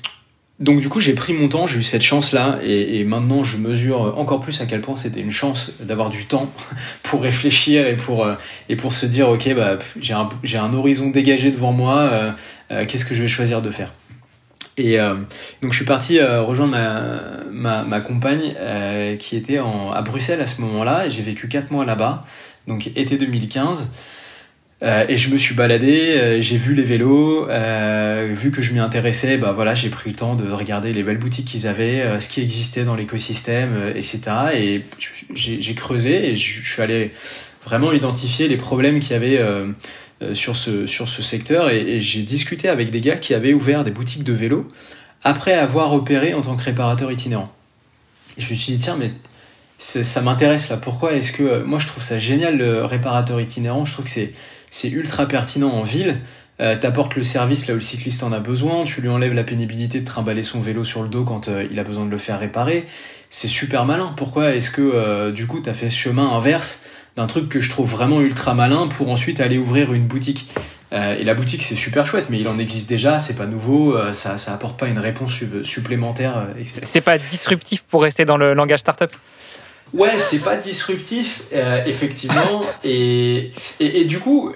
[0.61, 4.17] donc du coup j'ai pris mon temps, j'ai eu cette chance-là et, maintenant je mesure
[4.17, 6.49] encore plus à quel point c'était une chance d'avoir du temps
[7.03, 8.35] pour réfléchir et pour, euh,
[8.69, 12.33] et pour se dire ok bah, j'ai un, un, horizon dégagé devant moi, euh,
[12.71, 13.93] euh, qu'est-ce que je vais choisir de faire?
[14.77, 14.99] Et
[15.62, 18.57] donc je suis parti rejoindre ma, ma, ma compagne
[19.21, 22.25] qui était en, à Bruxelles à ce moment-là et j'ai vécu 4 mois là-bas,
[22.67, 23.93] donc été 2015.
[24.85, 28.75] Euh, et je me suis baladé, euh, j'ai vu les vélos, euh, vu que je
[28.75, 32.20] m'y intéressais, bah voilà, j'ai pris le temps de regarder les belles boutiques qu'ils avaient,
[32.20, 34.20] ce qui existait dans l'écosystème, etc.
[34.55, 34.83] Et
[35.35, 37.11] j'ai creusé et je suis allé
[37.64, 39.40] vraiment identifier les problèmes qu'il y avait
[40.35, 43.85] sur ce sur ce secteur et, et j'ai discuté avec des gars qui avaient ouvert
[43.85, 44.68] des boutiques de vélos
[45.23, 47.51] après avoir opéré en tant que réparateur itinérant.
[48.37, 49.11] Et je me suis dit tiens mais
[49.79, 50.77] ça m'intéresse là.
[50.77, 54.33] Pourquoi est-ce que moi je trouve ça génial le réparateur itinérant Je trouve que c'est
[54.75, 56.21] c'est ultra pertinent en ville.
[56.61, 59.45] Euh, T'apportes le service là où le cycliste en a besoin, tu lui enlèves la
[59.45, 62.19] pénibilité de trimballer son vélo sur le dos quand euh, il a besoin de le
[62.19, 62.87] faire réparer.
[63.31, 64.13] C'est super malin.
[64.17, 67.71] Pourquoi est-ce que euh, du coup t'as fait ce chemin inverse d'un truc que je
[67.71, 70.49] trouve vraiment ultra malin pour ensuite aller ouvrir une boutique?
[70.93, 73.97] Euh, Et la boutique c'est super chouette, mais il en existe déjà, c'est pas nouveau,
[74.13, 76.49] ça, ça apporte pas une réponse supplémentaire.
[76.65, 79.11] c'est pas disruptif pour rester dans le langage startup?
[79.93, 81.43] Ouais, c'est pas disruptif,
[81.87, 82.63] effectivement.
[82.83, 84.53] et, et, et, du coup,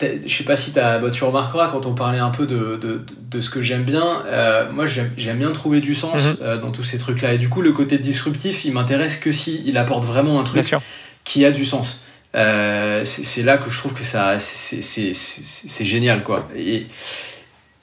[0.00, 3.04] je sais pas si as, bah, tu remarqueras quand on parlait un peu de, de,
[3.30, 6.36] de ce que j'aime bien, euh, moi j'aime bien trouver du sens mhm.
[6.42, 7.34] euh, dans tous ces trucs-là.
[7.34, 10.74] Et du coup, le côté disruptif, il m'intéresse que si il apporte vraiment un truc
[11.24, 12.00] qui a du sens.
[12.34, 16.48] Euh, c'est là que je trouve que ça c'est génial quoi.
[16.56, 16.86] Et,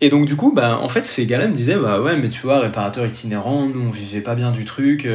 [0.02, 2.42] et donc du coup, bah, en fait, ces gars-là me disaient, bah ouais, mais tu
[2.42, 5.08] vois, réparateur itinérant, nous on vivait pas bien du truc.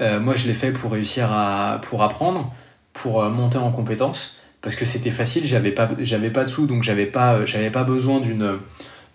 [0.00, 2.52] moi, je l'ai fait pour réussir à pour apprendre,
[2.92, 6.82] pour monter en compétences parce que c'était facile, j'avais pas, j'avais pas de sous, donc
[6.82, 8.58] j'avais pas, j'avais pas besoin d'une,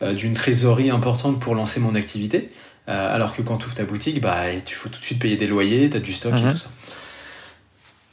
[0.01, 2.49] euh, d'une trésorerie importante pour lancer mon activité.
[2.89, 5.37] Euh, alors que quand tu ouvres ta boutique, bah, tu faut tout de suite payer
[5.37, 6.51] des loyers, tu as du stock et mhm.
[6.51, 6.69] tout ça.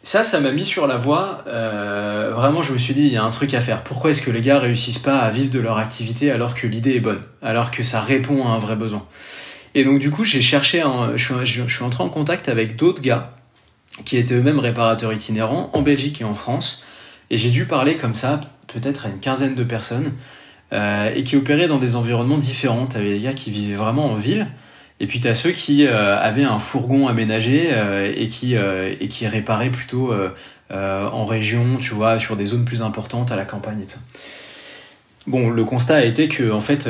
[0.03, 1.45] Ça, ça m'a mis sur la voie.
[1.49, 3.83] Euh, vraiment, je me suis dit, il y a un truc à faire.
[3.83, 6.95] Pourquoi est-ce que les gars réussissent pas à vivre de leur activité alors que l'idée
[6.95, 9.07] est bonne, alors que ça répond à un vrai besoin
[9.75, 10.83] Et donc, du coup, j'ai cherché,
[11.17, 13.35] je, suis, je suis entré en contact avec d'autres gars
[14.05, 16.83] qui étaient eux-mêmes réparateurs itinérants en Belgique et en France,
[17.31, 20.13] et j'ai dû parler comme ça, peut-être à une quinzaine de personnes,
[20.73, 22.87] euh, et qui opéraient dans des environnements différents.
[22.87, 24.47] T'avais des gars qui vivaient vraiment en ville,
[25.01, 29.09] et puis t'as ceux qui euh, avaient un fourgon aménagé euh, et, qui, euh, et
[29.09, 30.13] qui réparaient plutôt
[30.71, 34.01] en région, tu vois, sur des zones plus importantes, à la campagne et tout.
[35.27, 36.89] Bon, le constat a été que, en fait,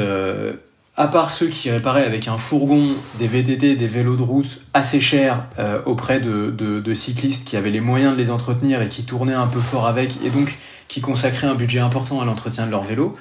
[0.99, 2.89] à part ceux qui réparaient avec un fourgon,
[3.21, 7.81] des VTT, des vélos de route assez chers euh, auprès de, cyclistes qui avaient les
[7.81, 10.53] moyens de les entretenir et qui tournaient un peu fort avec et donc
[10.89, 13.15] qui consacraient un budget important à l'entretien de leur vélo.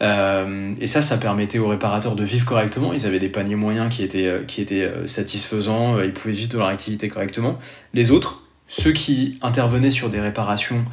[0.00, 2.94] Euh, et ça, ça permettait aux réparateurs de vivre correctement.
[2.94, 7.10] Ils avaient des paniers moyens qui étaient, euh, satisfaisants, ils pouvaient vivre de leur activité
[7.10, 7.58] correctement.
[7.92, 10.86] Les autres, ceux qui intervenaient sur des réparations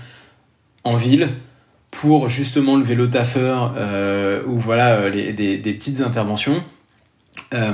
[0.83, 1.29] en ville,
[1.91, 6.63] pour justement le vélo taffeur euh, ou voilà euh, des, petites interventions.
[7.53, 7.73] Euh,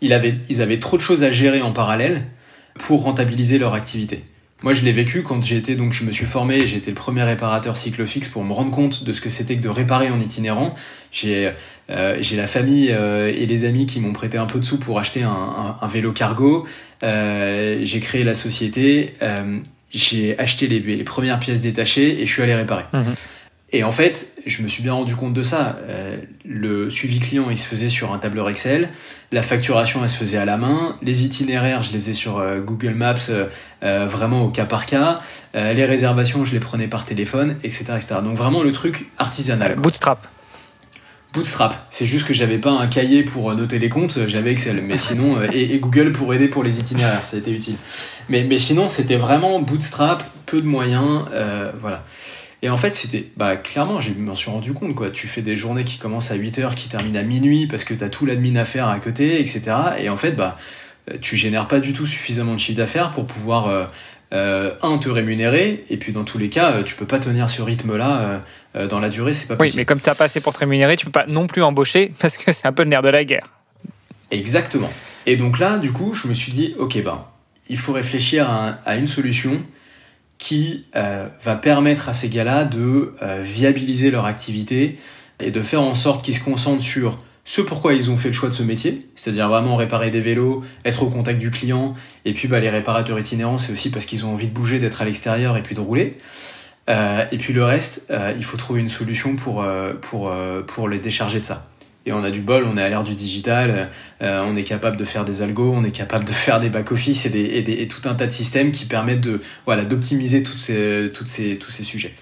[0.00, 2.22] ils, avaient, ils avaient trop de choses à gérer en parallèle
[2.78, 4.22] pour rentabiliser leur activité.
[4.62, 7.22] Moi, je l'ai vécu quand j'étais donc je me suis formé, j'ai été le premier
[7.22, 10.74] réparateur cyclofix pour me rendre compte de ce que c'était que de réparer en itinérant.
[11.12, 11.52] J'ai
[11.90, 14.78] euh, j'ai la famille euh, et les amis qui m'ont prêté un peu de sous
[14.78, 16.66] pour acheter un, un, vélo cargo.
[17.02, 19.58] Euh, j'ai créé la société, euh,
[19.90, 22.84] j'ai acheté les, les, premières pièces détachées et je suis allé réparer.
[22.92, 23.02] Mmh.
[23.70, 25.78] Et en fait, je me suis bien rendu compte de ça.
[25.88, 28.88] Euh, le suivi client, il se faisait sur un tableur Excel.
[29.30, 30.96] La facturation, elle se faisait à la main.
[31.02, 33.14] Les itinéraires, je les faisais sur euh, Google Maps,
[33.82, 35.18] euh, vraiment au cas par cas.
[35.54, 38.14] les réservations, je les prenais par téléphone, etc., etc.
[38.24, 39.76] Donc vraiment le truc artisanal.
[39.76, 40.26] Bootstrap.
[41.34, 41.86] Bootstrap.
[41.90, 44.80] C'est juste que j'avais pas un cahier pour noter les comptes, j'avais Excel.
[44.82, 47.76] Mais sinon, et, et, Google pour aider pour les itinéraires, ça a été utile.
[48.30, 51.24] Mais, mais sinon, c'était vraiment Bootstrap, peu de moyens,
[51.82, 52.02] voilà.
[52.62, 55.10] Et en fait, c'était, bah, clairement, je m'en suis rendu compte, quoi.
[55.10, 57.94] Tu fais des journées qui commencent à 8 heures, qui terminent à minuit parce que
[57.94, 59.76] t'as tout l'admin à faire à côté, etc.
[60.00, 60.56] Et en fait, bah,
[61.20, 63.84] tu génères pas du tout suffisamment de chiffre d'affaires pour pouvoir, euh,
[64.32, 67.48] euh, un, te rémunérer, et puis dans tous les cas, euh, tu peux pas tenir
[67.48, 68.42] ce rythme-là
[68.88, 69.76] dans la durée, c'est pas possible.
[69.76, 72.12] Oui, mais comme t'as pas assez pour te rémunérer, tu peux pas non plus embaucher
[72.20, 73.48] parce que c'est un peu le nerf de la guerre.
[74.30, 74.92] Exactement.
[75.26, 77.32] Et donc là, du coup, je me suis dit, ok, bah,
[77.68, 79.60] il faut réfléchir à, à une solution
[80.38, 84.98] qui euh, va permettre à ces gars-là de euh, viabiliser leur activité
[85.40, 88.34] et de faire en sorte qu'ils se concentrent sur ce pourquoi ils ont fait le
[88.34, 92.34] choix de ce métier, c'est-à-dire vraiment réparer des vélos, être au contact du client, et
[92.34, 95.06] puis bah, les réparateurs itinérants, c'est aussi parce qu'ils ont envie de bouger, d'être à
[95.06, 96.18] l'extérieur et puis de rouler.
[96.90, 99.64] Euh, et puis le reste, il faut trouver une solution pour,
[100.02, 100.32] pour,
[100.66, 101.68] pour les décharger de ça
[102.12, 103.90] on a du bol, on est à l'ère du digital,
[104.22, 107.26] euh, on est capable de faire des algos, on est capable de faire des back-office
[107.26, 109.40] et, tout un tas de systèmes qui permettent de
[109.88, 112.14] d'optimiser tous ces sujets.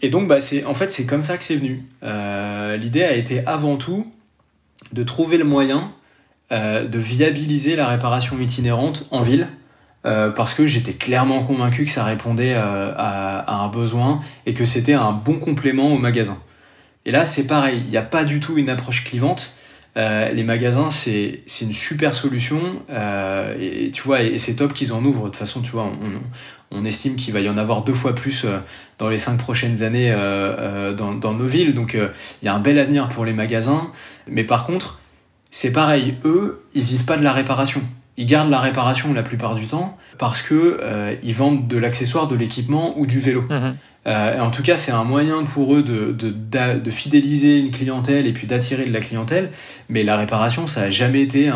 [0.00, 1.84] Et donc, bah, c'est, en fait, c'est comme ça que c'est venu.
[2.02, 4.10] Euh, l'idée a été avant tout
[4.92, 5.92] de trouver le moyen
[6.50, 9.48] euh, de viabiliser la réparation itinérante en ville
[10.34, 15.12] parce que j'étais clairement convaincu que ça répondait à, un besoin et que c'était un
[15.12, 16.38] bon complément au magasin.
[17.04, 19.54] Et là, c'est pareil, il n'y a pas du tout une approche clivante.
[19.96, 22.82] les magasins, c'est une super solution.
[23.58, 25.24] et tu vois, et, c'est top qu'ils en ouvrent.
[25.24, 28.14] De toute façon, tu vois, on, on estime qu'il va y en avoir deux fois
[28.14, 28.46] plus
[28.98, 30.12] dans les cinq prochaines années
[30.96, 31.74] dans, dans, nos villes.
[31.74, 33.90] Donc, il y a un bel avenir pour les magasins.
[34.28, 35.00] Mais par contre,
[35.52, 37.82] c'est pareil, eux, ils vivent pas de la réparation.
[38.18, 42.28] Ils gardent la réparation la plupart du temps parce que euh, ils vendent de l'accessoire,
[42.28, 43.42] de l'équipement ou du vélo.
[43.48, 43.76] Mhm.
[44.06, 48.32] Euh, en tout cas, c'est un moyen pour eux de, de, fidéliser une clientèle et
[48.32, 49.50] puis d'attirer de la clientèle.
[49.88, 51.50] Mais la réparation, ça n'a jamais été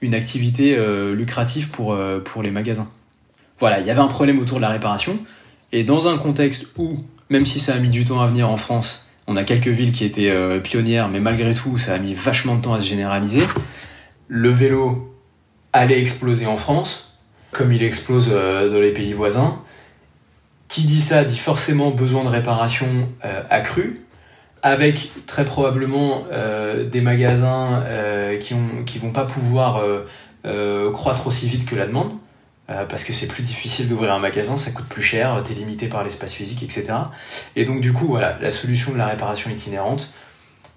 [0.00, 2.88] une activité euh, lucrative pour, pour les magasins.
[3.60, 5.18] Voilà, il y avait un problème autour de la réparation.
[5.72, 6.96] Et dans un contexte où,
[7.28, 9.92] même si ça a mis du temps à venir en France, on a quelques villes
[9.92, 13.42] qui étaient pionnières, mais malgré tout, ça a mis vachement de temps à se généraliser.
[14.26, 15.09] Le vélo
[15.72, 17.16] allait exploser en France,
[17.52, 19.62] comme il explose euh, dans les pays voisins.
[20.68, 23.98] Qui dit ça dit forcément besoin de réparation euh, accrue,
[24.62, 26.26] avec très probablement
[26.92, 27.82] des magasins
[28.40, 29.82] qui ne vont pas pouvoir
[30.92, 32.12] croître aussi vite que la demande.
[32.70, 35.54] Euh, parce que c'est plus difficile d'ouvrir un magasin, ça coûte plus cher, tu es
[35.56, 36.92] limité par l'espace physique, etc.
[37.56, 40.12] Et donc du coup, voilà, la solution de la réparation itinérante,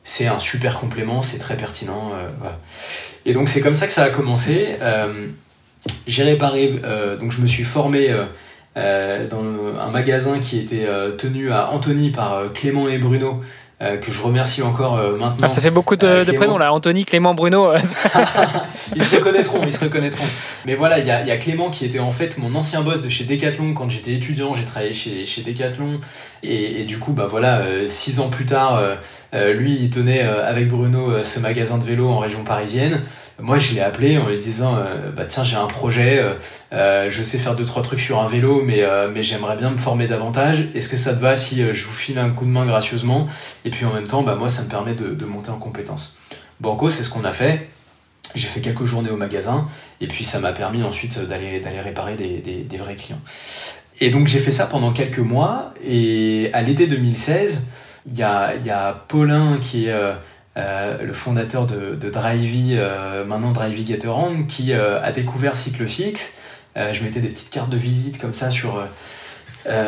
[0.04, 2.12] c'est un super complément, c'est très pertinent.
[2.14, 2.50] Euh,
[3.26, 4.76] Et donc c'est comme ça que ça a commencé.
[4.82, 5.28] Euh,
[6.08, 6.80] j'ai réparé,
[7.20, 8.10] donc je me suis formé
[8.76, 10.88] dans un magasin qui était
[11.18, 13.42] tenu à Antony par Clément et Bruno, euh,
[13.80, 15.36] que je remercie encore euh, maintenant.
[15.42, 17.74] Ah, ça fait beaucoup de, euh, prénoms là, Anthony, Clément, Bruno.
[18.96, 20.26] ils se reconnaîtront, ils se reconnaîtront.
[20.66, 23.02] Mais voilà, il y a, y a, Clément qui était en fait mon ancien boss
[23.02, 26.00] de chez Decathlon quand j'étais étudiant, j'ai travaillé chez, chez Decathlon
[26.44, 28.82] et, et, du coup bah voilà, six ans plus tard,
[29.34, 33.02] lui il tenait avec Bruno ce magasin de vélo en région parisienne
[33.42, 36.36] moi je l'ai appelé en lui disant euh, bah tiens j'ai un projet euh,
[36.72, 39.78] euh, je sais faire deux trois trucs sur un vélo mais mais j'aimerais bien me
[39.78, 40.70] former davantage.
[40.76, 43.28] Est-ce que ça te va si je vous file un coup de main gracieusement?
[43.66, 46.18] Et puis en même temps bah moi ça me permet de, de monter en compétences
[46.60, 47.70] Borgo c'est ce qu'on a fait.
[48.36, 49.68] J'ai fait quelques journées au magasin
[50.00, 53.22] et puis ça m'a permis ensuite d'aller d'aller réparer des, des, des, vrais clients.
[54.00, 57.64] Et donc j'ai fait ça pendant quelques mois et à l'été 2016
[58.06, 59.94] il y a, y a Paulin qui est
[60.56, 66.38] euh, le fondateur de, Drivey, euh, maintenant Drivey Gatorand, qui euh, a découvert Cyclofix.
[66.76, 68.84] je mettais des petites cartes de visite comme ça sur,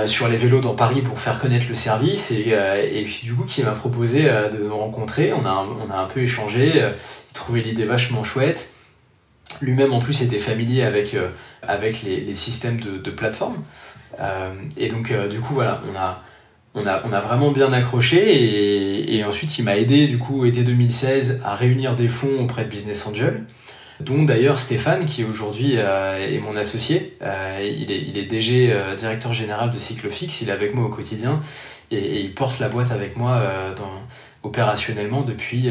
[0.07, 3.43] sur les vélos dans Paris pour faire connaître le service et, et puis du coup
[3.43, 5.33] qui m'a proposé de nous rencontrer.
[5.33, 8.71] On a, on a un peu échangé, il trouvait l'idée vachement chouette.
[9.61, 11.15] Lui-même en plus était familier avec,
[11.63, 13.63] avec les, systèmes de plateforme.
[14.77, 16.21] et donc du coup voilà, on a,
[16.75, 20.61] on a, on a vraiment bien accroché et, ensuite il m'a aidé du coup été
[20.63, 23.45] 2016 à réunir des fonds auprès de Business Angel
[24.01, 27.17] dont d'ailleurs Stéphane qui aujourd'hui euh, est mon associé.
[27.21, 30.41] Euh, il, est, il est DG euh, directeur général de Cyclofix.
[30.41, 31.39] Il est avec moi au quotidien
[31.91, 33.41] et, il porte la boîte avec moi
[33.77, 33.91] dans,
[34.43, 35.69] opérationnellement depuis,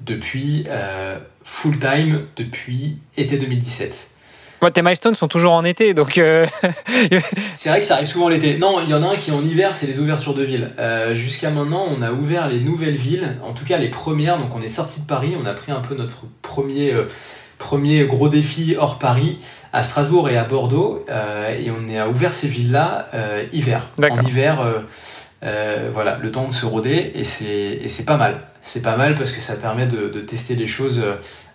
[0.00, 0.66] depuis
[1.44, 4.13] full time depuis été 2017
[4.70, 6.18] tes milestones sont toujours en été, donc.
[6.18, 6.46] Euh,
[7.54, 8.58] c'est vrai que ça arrive souvent l'été.
[8.58, 10.70] Non, il y en a un qui est en hiver, c'est les ouvertures de villes.
[10.78, 14.38] Euh, jusqu'à maintenant, on a ouvert les nouvelles villes, en tout cas les premières.
[14.38, 17.08] Donc on est sorti de Paris, on a pris un peu notre premier, euh,
[17.58, 19.38] premier gros défi hors Paris
[19.72, 21.04] à Strasbourg et à Bordeaux,
[21.58, 23.08] et on a ouvert ces villes-là
[23.52, 23.88] hiver.
[24.00, 24.64] En hiver.
[25.92, 28.40] voilà, le temps de se roder et c'est pas mal.
[28.62, 31.02] C'est pas mal parce que ça permet de, de tester les choses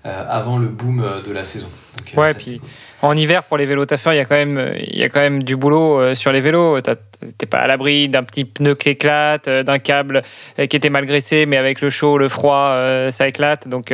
[0.04, 1.69] avant le boom de la saison.
[2.17, 2.60] ouais, puis
[3.01, 5.21] en hiver, pour les vélos taffeurs, il y a quand même, il y a quand
[5.21, 6.81] même du boulot euh, sur les vélos.
[6.81, 10.21] T'es pas à l'abri d'un petit pneu qui éclate, euh, d'un câble
[10.59, 12.75] euh, qui était mal graissé, mais avec le chaud, le froid,
[13.12, 13.67] ça éclate.
[13.67, 13.93] Donc,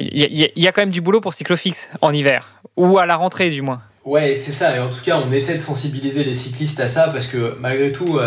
[0.00, 3.50] il y, a quand même du boulot pour Cyclofix en hiver, ou à la rentrée
[3.50, 3.82] du moins.
[4.04, 4.76] Ouais, c'est ça.
[4.76, 7.90] Et en tout cas, on essaie de sensibiliser les cyclistes à ça parce que malgré
[7.90, 8.18] tout,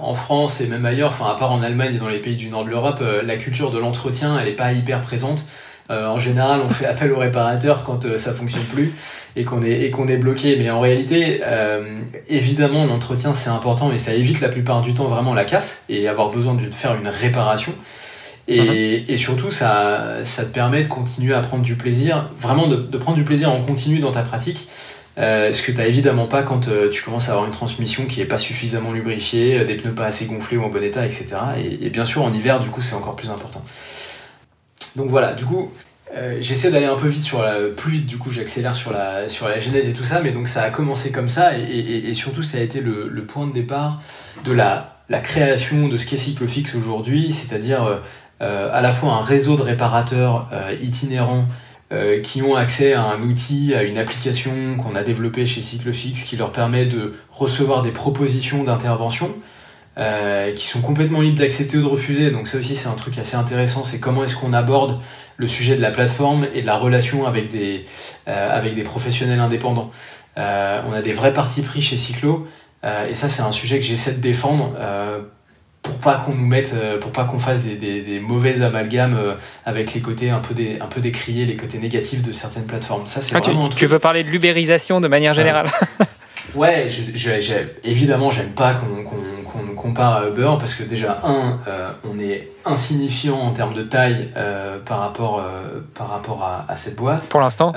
[0.00, 2.48] en France et même ailleurs, enfin à part en Allemagne et dans les pays du
[2.48, 5.46] nord de l'Europe, la culture de l'entretien, elle est pas hyper présente.
[5.90, 8.92] Euh, en général, on fait appel au réparateur quand euh, ça fonctionne plus
[9.36, 10.56] et qu'on est et qu'on est bloqué.
[10.58, 15.06] Mais en réalité, euh, évidemment, l'entretien c'est important et ça évite la plupart du temps
[15.06, 17.72] vraiment la casse et avoir besoin de faire une réparation.
[18.48, 19.04] Et, mhm.
[19.08, 22.98] et surtout, ça, ça te permet de continuer à prendre du plaisir, vraiment de, de
[22.98, 24.68] prendre du plaisir en continu dans ta pratique.
[25.18, 28.26] Euh, ce que tu évidemment pas quand tu commences à avoir une transmission qui est
[28.26, 31.28] pas suffisamment lubrifiée, des pneus pas assez gonflés ou en bon état, etc.
[31.58, 33.64] Et, et bien sûr, en hiver, du coup, c'est encore plus important.
[34.96, 35.70] Donc voilà, du coup,
[36.14, 39.28] euh, j'essaie d'aller un peu vite sur la plus vite du coup j'accélère sur la
[39.28, 42.44] sur la genèse et tout ça mais donc ça a commencé comme ça et, surtout
[42.44, 44.00] ça a été le, point de départ
[44.44, 48.00] de la, création de ce qu'est Cyclofix aujourd'hui c'est-à-dire
[48.40, 51.46] euh, à la fois un réseau de réparateurs euh, itinérants
[52.24, 56.36] qui ont accès à un outil, à une application qu'on a développée chez Cyclofix qui
[56.36, 59.32] leur permet de recevoir des propositions d'intervention.
[59.96, 62.30] Qui sont complètement libres d'accepter ou de refuser.
[62.30, 65.00] Donc ça aussi c'est un truc assez intéressant, c'est comment est-ce qu'on aborde
[65.38, 67.86] le sujet de la plateforme et de la relation avec des,
[68.26, 69.90] avec des professionnels indépendants.
[70.36, 70.40] on
[70.92, 72.46] a des vrais partis pris chez Cyclo
[72.84, 74.76] et ça c'est un sujet que j'essaie de défendre
[75.86, 79.16] pour pas qu'on nous mette, euh, pour pas qu'on fasse des, des, des, mauvais amalgames
[79.16, 79.34] euh,
[79.64, 83.06] avec les côtés un peu, des, un peu décriés, les côtés négatifs de certaines plateformes.
[83.06, 85.66] Ça, c'est ah, vraiment tu, veux parler de l'ubérisation de manière générale?
[86.54, 87.52] Ouais, je, je,
[87.84, 89.04] évidemment, j'aime pas qu'on
[89.86, 94.30] compare à Uber parce que déjà, un, euh, on est insignifiant en termes de taille
[94.84, 95.44] par rapport,
[95.94, 97.28] par rapport à, à, cette boîte.
[97.28, 97.72] Pour l'instant.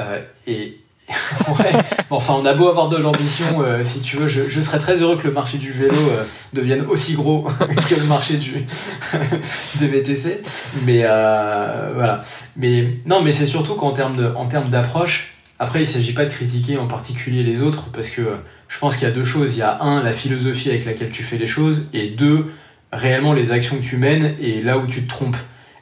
[0.47, 0.79] et
[1.47, 1.71] ouais.
[2.11, 4.97] enfin, on a beau avoir de l'ambition, euh, si tu veux, je, je, serais très
[5.01, 7.41] heureux que le marché du vélo euh, devienne aussi gros
[7.89, 8.53] que le marché du
[9.79, 10.43] des VTC.
[10.85, 12.21] Mais euh, voilà.
[12.57, 16.25] Mais non, mais c'est surtout qu'en termes de, en termes d'approche, après, il s'agit pas
[16.25, 18.21] de critiquer en particulier les autres parce que
[18.69, 19.55] je pense qu'il y a deux choses.
[19.55, 22.51] Il y a un, la philosophie avec laquelle tu fais les choses, et deux,
[22.93, 25.37] réellement les actions que tu mènes et là où tu te trompes.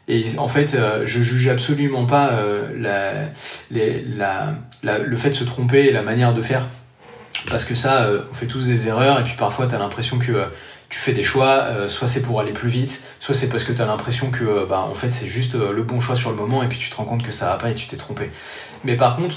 [0.08, 3.30] Et en fait, euh, je juge absolument pas euh,
[3.70, 6.64] le fait de se tromper et la manière de faire.
[7.50, 10.18] Parce que ça, euh, on fait tous des erreurs et puis parfois tu as l'impression
[10.18, 10.46] que
[10.90, 13.82] tu fais des choix, soit c'est pour aller plus vite, soit c'est parce que tu
[13.82, 16.70] as l'impression que bah, en fait c'est juste le bon choix sur le moment et
[16.70, 18.32] puis tu te rends compte que ça va pas et tu t'es trompé.
[18.86, 19.36] Mais par contre,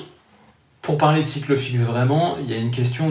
[0.82, 3.10] pour parler de cycle vraiment, il y a une question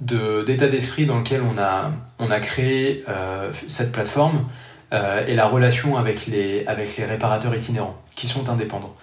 [0.00, 3.04] d'état d'esprit dans lequel on a, on a créé
[3.68, 4.46] cette plateforme.
[4.92, 8.94] Euh, et la relation avec les, avec les réparateurs itinérants qui sont indépendants.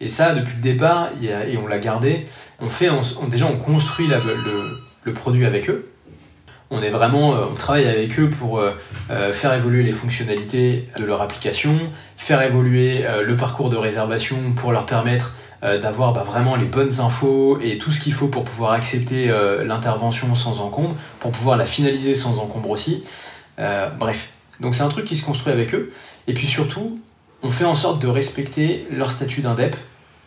[0.00, 2.26] Et ça, depuis le départ, et on l'a gardé,
[2.60, 2.88] on fait,
[3.28, 5.90] déjà on construit le, le, produit avec eux.
[6.70, 8.72] On est vraiment, euh, on travaille avec eux pour euh,
[9.32, 11.78] faire évoluer les fonctionnalités de leur application,
[12.16, 17.58] faire évoluer le parcours de réservation pour leur permettre d'avoir bah, vraiment les bonnes infos
[17.60, 19.26] et tout ce qu'il faut pour pouvoir accepter
[19.64, 23.04] l'intervention sans encombre, pour pouvoir la finaliser sans encombre aussi.
[23.56, 24.28] bref,
[24.60, 25.92] donc c'est un truc qui se construit avec eux.
[26.26, 26.98] Et puis surtout,
[27.42, 29.76] on fait en sorte de respecter leur statut d'indep,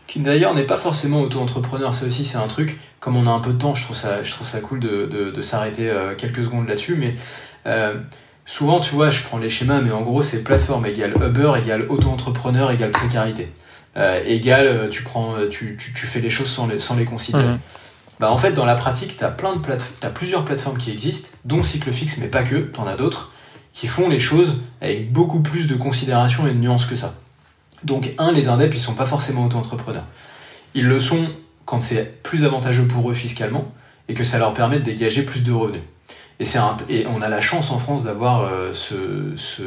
[0.07, 1.93] qui d'ailleurs n'est pas forcément auto-entrepreneur.
[1.93, 4.23] Ça aussi, c'est un truc, comme on a un peu de temps, je trouve ça,
[4.23, 5.05] je trouve ça cool de,
[5.35, 6.95] de, s'arrêter euh, quelques secondes là-dessus.
[6.95, 7.15] Mais
[7.65, 7.95] euh,
[8.45, 11.85] souvent, tu vois, je prends les schémas, mais en gros, c'est plateforme égale Uber égale
[11.89, 13.51] auto-entrepreneur égale précarité.
[13.99, 17.43] Euh, égale, tu, prends, tu, tu, tu, fais les choses sans les, sans les considérer.
[17.43, 17.59] Mhm.
[18.19, 19.61] Bah, en fait, dans la pratique, tu as, plein de
[20.01, 23.31] as plusieurs plateformes qui existent, dont Cyclefix, mais pas que, tu en as d'autres
[23.73, 27.15] qui font les choses avec beaucoup plus de considération et de nuances que ça.
[27.83, 30.05] Donc, un, les indeps, ils sont pas forcément auto-entrepreneurs.
[30.73, 31.29] Ils le sont
[31.65, 33.71] quand c'est plus avantageux pour eux fiscalement
[34.09, 35.81] et que ça leur permet de dégager plus de revenus.
[36.39, 39.63] Et, un, et on a la chance en France d'avoir euh, ce, ce,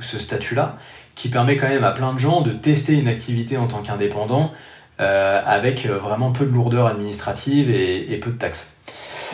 [0.00, 0.78] ce statut-là
[1.16, 4.52] qui permet quand même à plein de gens de tester une activité en tant qu'indépendant
[5.00, 8.74] euh, avec euh, vraiment peu de lourdeur administrative et, et peu de taxes.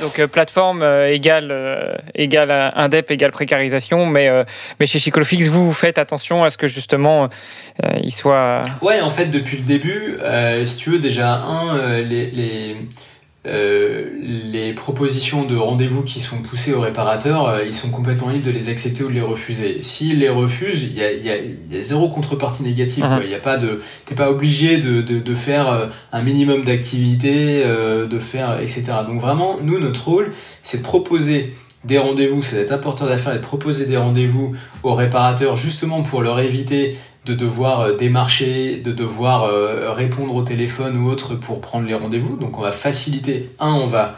[0.00, 4.30] Donc euh, plateforme euh, égale, euh, égale indep égale précarisation, mais,
[4.80, 7.28] mais chez Chiclofix, vous, vous faites attention à ce que justement
[8.02, 8.62] il soit...
[8.80, 10.18] Ouais, en fait, depuis le début,
[10.64, 12.76] si tu veux, déjà, un, les, les
[13.44, 18.46] euh, les propositions de rendez-vous qui sont poussées aux réparateurs, euh, ils sont complètement libres
[18.46, 19.82] de les accepter ou de les refuser.
[19.82, 23.02] S'ils les refusent, il y a, y, a, y a, zéro contrepartie négative.
[23.02, 23.22] Uh-huh.
[23.24, 26.64] Il y a pas de, t'es pas obligé de, de, de, faire euh, un minimum
[26.64, 28.84] d'activité, de faire etc.
[29.08, 30.32] Donc vraiment, nous notre rôle,
[30.62, 31.52] c'est de proposer
[31.84, 36.22] des rendez-vous, c'est d'être apporteur d'affaires et de proposer des rendez-vous aux réparateurs justement pour
[36.22, 41.60] leur éviter de devoir euh, démarcher, de devoir euh, répondre au téléphone ou autre pour
[41.60, 42.36] prendre les rendez-vous.
[42.36, 44.16] Donc on va faciliter, un, on va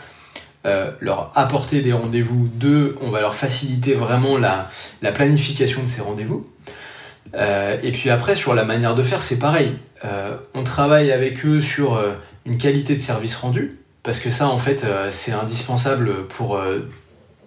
[0.67, 4.71] euh, leur apporter des rendez-vous, deux, on va leur faciliter vraiment la,
[5.03, 6.47] la planification de ces rendez-vous.
[7.35, 9.73] et puis après, sur la manière de faire, c'est pareil.
[10.55, 12.01] on travaille avec eux sur
[12.47, 16.61] une qualité de service rendu, parce que ça, en fait, c'est indispensable pour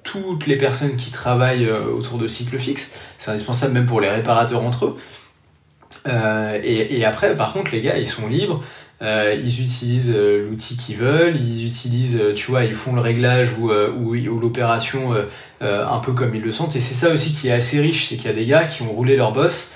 [0.03, 2.95] toutes les personnes qui travaillent autour de cycle fixe.
[3.17, 4.97] C'est indispensable même pour les réparateurs entre eux.
[6.07, 8.63] Euh, et, après, par contre, les gars, ils sont libres.
[9.03, 13.53] Euh, ils utilisent euh, l'outil qu'ils veulent, ils utilisent, tu vois, ils font le réglage
[13.59, 15.13] ou, ou, ou l'opération
[15.61, 16.75] un peu comme ils le sentent.
[16.75, 18.81] Et c'est ça aussi qui est assez riche, c'est qu'il y a des gars qui
[18.81, 19.71] ont roulé leur boss,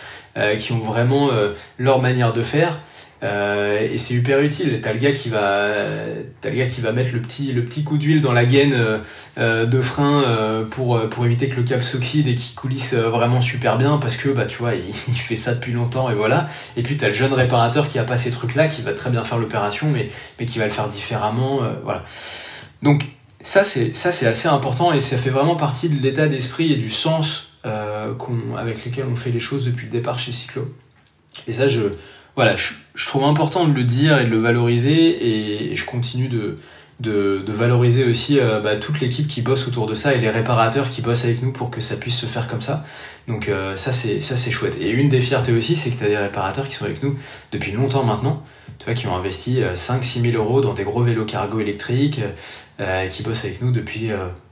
[0.59, 1.30] qui ont vraiment
[1.78, 2.80] leur manière de faire.
[3.24, 4.80] Euh, et c'est hyper utile.
[4.82, 5.74] T'as le gars qui va,
[6.41, 8.76] t'as le gars qui va mettre le petit, le petit coup d'huile dans la gaine
[9.38, 13.41] euh, de frein euh, pour pour éviter que le câble s'oxyde et qu'il coulisse vraiment
[13.41, 16.47] super bien parce que bah tu vois il, il, fait ça depuis longtemps et voilà.
[16.78, 19.11] Et puis t'as le jeune réparateur qui a pas ces trucs là qui va très
[19.11, 20.09] bien faire l'opération mais
[20.39, 22.03] mais qui va le faire différemment, voilà.
[22.82, 23.05] Donc
[23.43, 26.78] ça c'est ça c'est assez important et ça fait vraiment partie de l'état d'esprit et
[26.78, 30.74] du sens qu'on avec lequel on fait les choses depuis le départ chez Cyclo.
[31.47, 31.82] Et ça je
[32.36, 36.57] voilà, je, trouve important de le dire et de le valoriser et je continue de,
[37.47, 41.01] valoriser aussi euh, bah, toute l'équipe qui bosse autour de ça et les réparateurs qui
[41.01, 42.86] bossent avec nous pour que ça puisse se faire comme ça.
[43.27, 44.77] Donc euh, ça c'est ça c'est chouette.
[44.79, 47.17] Et une des fiertés aussi, c'est que tu as des réparateurs qui sont avec nous
[47.51, 48.43] depuis longtemps maintenant,
[48.79, 52.21] tu vois, qui ont investi 5-6 000 euros dans des gros vélos cargo électriques,
[53.11, 54.09] qui bossent avec nous depuis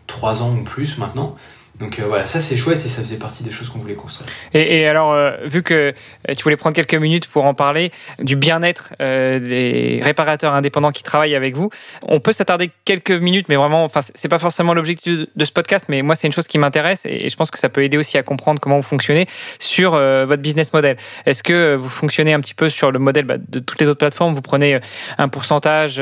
[0.07, 1.35] 3 ans ou plus maintenant.
[1.79, 4.29] Donc euh, voilà, ça c'est chouette et ça faisait partie des choses qu'on voulait construire.
[4.53, 8.35] Et, alors, euh, vu que euh, tu voulais prendre quelques minutes pour en parler, du
[8.35, 11.69] bien-être des réparateurs indépendants qui travaillent avec vous,
[12.01, 15.85] on peut s'attarder quelques minutes, mais vraiment, enfin, c'est pas forcément l'objectif de ce podcast,
[15.87, 18.17] mais moi c'est une chose qui m'intéresse et je pense que ça peut aider aussi
[18.17, 19.27] à comprendre comment vous fonctionnez
[19.59, 20.97] sur votre business model.
[21.25, 23.99] Est-ce que vous fonctionnez un petit peu sur le modèle bah, de toutes les autres
[23.99, 24.33] plateformes?
[24.33, 24.79] Vous prenez
[25.17, 26.01] un pourcentage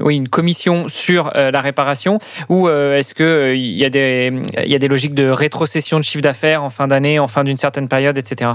[0.00, 2.18] oui, une commission sur la réparation
[2.48, 6.22] ou est-ce qu'il y a des il y a des logiques de rétrocession de chiffre
[6.22, 8.52] d'affaires en fin d'année, en fin d'une certaine période, etc.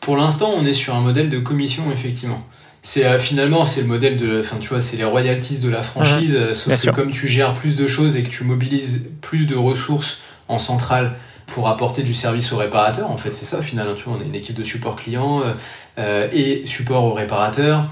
[0.00, 2.46] Pour l'instant, on est sur un modèle de commission, effectivement.
[2.82, 5.82] C'est euh, finalement c'est le modèle de, enfin tu vois, c'est les royalties de la
[5.82, 6.34] franchise.
[6.34, 6.42] Mhm.
[6.42, 9.56] Euh, sauf que comme tu gères plus de choses et que tu mobilises plus de
[9.56, 11.14] ressources en centrale
[11.46, 13.88] pour apporter du service aux réparateurs, en fait c'est ça au final.
[13.88, 15.42] Hein, tu vois, on a une équipe de support client
[15.98, 17.84] euh, et support aux réparateurs.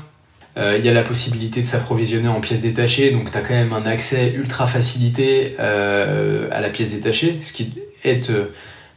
[0.57, 3.74] Il y a la possibilité de s'approvisionner en pièces détachées, donc tu as quand même
[3.74, 8.30] un accès ultra facilité à la pièce détachée, ce qui est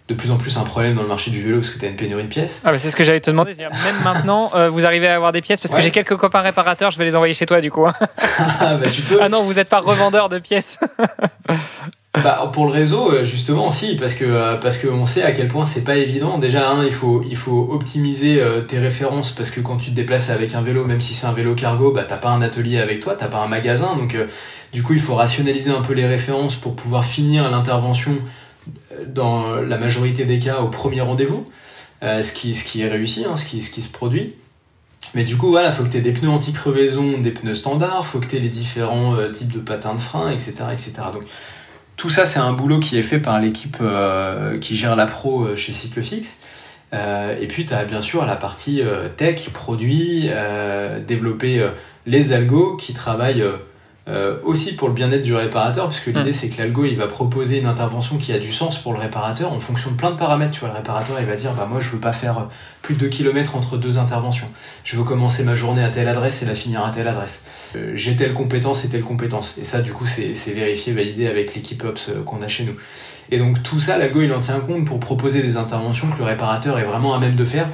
[0.09, 1.87] de plus en plus un problème dans le marché du vélo parce que tu as
[1.87, 2.63] une pénurie de pièces.
[2.65, 3.53] Ah, c'est ce que j'allais te demander.
[3.55, 3.69] Même
[4.03, 6.97] maintenant, euh, vous arrivez à avoir des pièces parce que j'ai quelques copains réparateurs, je
[6.97, 7.85] vais les envoyer chez toi du coup.
[8.39, 9.19] ah, bah, tu peux.
[9.21, 10.79] ah non, vous n'êtes pas revendeur de pièces.
[12.23, 15.47] bah, pour le réseau, euh, justement, si, parce que euh, parce qu'on sait à quel
[15.47, 16.37] point c'est pas évident.
[16.37, 20.29] Déjà, hein, il faut il faut optimiser tes références parce que quand tu te déplaces
[20.29, 22.99] avec un vélo, même si c'est un vélo cargo, bah t'as pas un atelier avec
[22.99, 24.15] toi, t'as pas un magasin, donc
[24.73, 28.13] du coup il faut rationaliser un peu les références pour pouvoir finir l'intervention
[29.07, 31.45] dans la majorité des cas au premier rendez-vous,
[32.01, 34.35] euh, ce, qui, ce qui est réussi, hein, ce, qui, ce qui se produit.
[35.15, 38.27] Mais du coup, voilà, faut que tu des pneus anti-crevaison, des pneus standards, faut que
[38.27, 40.53] tu les différents euh, types de patins de frein, etc.
[40.71, 40.93] etc.
[41.13, 41.23] Donc,
[41.99, 45.55] tout ça, c'est un boulot qui est fait par l'équipe euh, qui gère la pro
[45.57, 46.39] chez Cyclofix.
[46.93, 48.81] et puis, tu as bien sûr la partie
[49.17, 50.29] tech, produit,
[51.05, 51.69] développer
[52.05, 53.43] les algos qui travaillent
[54.09, 56.33] euh, aussi pour le bien-être du réparateur, parce que l'idée mm.
[56.33, 59.53] c'est que l'algo il va proposer une intervention qui a du sens pour le réparateur
[59.53, 60.51] en fonction de plein de paramètres.
[60.51, 62.47] Tu vois, le réparateur il va dire bah moi je veux pas faire
[62.81, 64.47] plus de 2 km entre deux interventions.
[64.83, 67.45] Je veux commencer ma journée à telle adresse et la finir à telle adresse.
[67.75, 69.59] Euh, j'ai telle compétence et telle compétence.
[69.59, 72.75] Et ça du coup c'est vérifié, validé avec l'équipe Ops euh, qu'on a chez nous.
[73.29, 76.23] Et donc tout ça, l'algo il en tient compte pour proposer des interventions que le
[76.23, 77.67] réparateur est vraiment à même de faire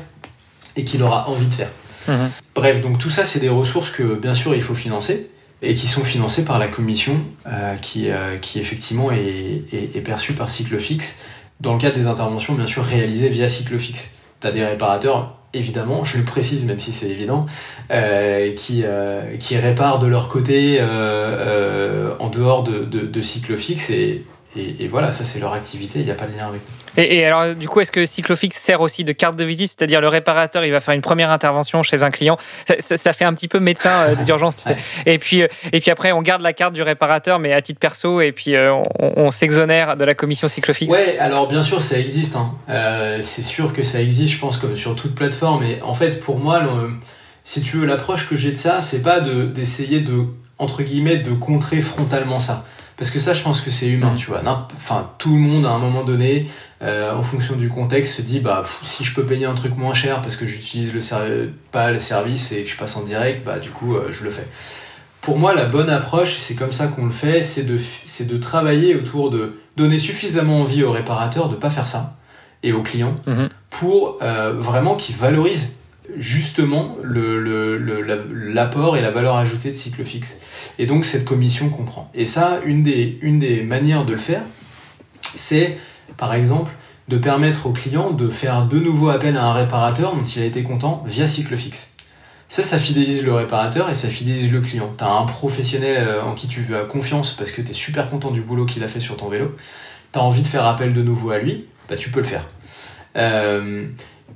[0.76, 1.70] et qu'il aura envie de faire.
[2.10, 2.30] Mm-hmm.
[2.56, 5.30] Bref, donc tout ça c'est des ressources que bien sûr il faut financer
[5.66, 10.34] et qui sont financés par la commission euh, qui, euh, qui effectivement est, est, perçue
[10.34, 11.22] par Cyclofix
[11.60, 14.18] dans le cadre des interventions bien sûr réalisées via Cyclofix.
[14.42, 17.46] Tu as des réparateurs évidemment, je le précise même si c'est évident,
[17.90, 18.84] euh, qui,
[19.40, 24.26] qui réparent de leur côté en dehors de, de, Cyclofix et,
[24.58, 26.85] et, voilà, ça c'est leur activité, il n'y a pas de lien avec nous.
[26.98, 29.74] Et, alors, du coup, est-ce que Cyclofix sert aussi de carte de visite?
[29.78, 32.38] C'est-à-dire, le réparateur, il va faire une première intervention chez un client.
[32.80, 34.76] Ça, fait un petit peu médecin euh, des urgences, tu sais.
[35.06, 37.80] Et, puis, euh, et puis après, on garde la carte du réparateur, mais à titre
[37.80, 40.90] perso, et puis euh, on, s'exonère de la commission Cyclofix.
[40.90, 42.36] Ouais, alors bien sûr, ça existe.
[42.36, 42.52] Hein.
[43.22, 45.64] c'est sûr que ça existe, je pense, comme sur toute plateforme.
[45.64, 46.62] Et en fait, pour moi,
[47.44, 50.26] si tu veux, l'approche que j'ai de ça, c'est pas d'essayer de,
[50.58, 52.66] entre guillemets, de contrer frontalement ça
[52.98, 54.18] parce que ça, je pense que c'est humain, mm.
[54.18, 54.42] tu vois.
[54.78, 56.48] Enfin, tout le monde, à un moment donné,
[56.86, 59.94] euh, en fonction du contexte, se dit, bah, si je peux payer un truc moins
[59.94, 63.60] cher parce que j'utilise le pas le service et que je passe en direct, bah,
[63.60, 64.48] du coup, euh, je le fais.
[65.22, 68.96] Pour moi, la bonne approche, c'est comme ça qu'on le fait, c'est de, de travailler
[68.96, 72.18] autour de donner suffisamment envie aux réparateurs de pas faire ça
[72.62, 73.50] et aux clients mm-hmm.
[73.72, 75.78] pour euh, vraiment qu'ils valorisent
[76.18, 80.40] justement l'apport le, et la valeur ajoutée de cycle fixe.
[80.78, 82.12] Et donc cette commission comprend.
[82.14, 84.44] Et ça, une des, une des manières de le faire,
[85.36, 85.78] c'est
[86.18, 86.72] par exemple
[87.08, 90.46] de permettre au client de faire de nouveau appel à un réparateur dont il a
[90.46, 91.96] été content via cycle fixe.
[92.48, 94.94] Ça, ça fidélise le réparateur et ça fidélise le client.
[94.98, 98.10] Tu as un professionnel euh, en qui tu as confiance parce que tu es super
[98.10, 99.56] content du boulot qu'il a fait sur ton vélo.
[100.14, 102.46] Tu as envie de faire appel de nouveau à lui, bah, tu peux le faire.
[103.18, 103.88] Euh,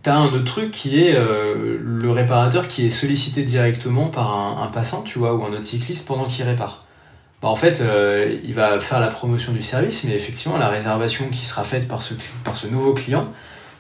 [0.02, 4.68] T'as un autre truc qui est euh, le réparateur qui est sollicité directement par un,
[4.68, 6.86] passant, tu vois, ou un autre cycliste pendant qu'il répare.
[7.42, 11.26] Bah, en fait, euh, il va faire la promotion du service, mais effectivement, la réservation
[11.32, 12.14] qui sera faite par ce,
[12.44, 13.32] par ce nouveau client,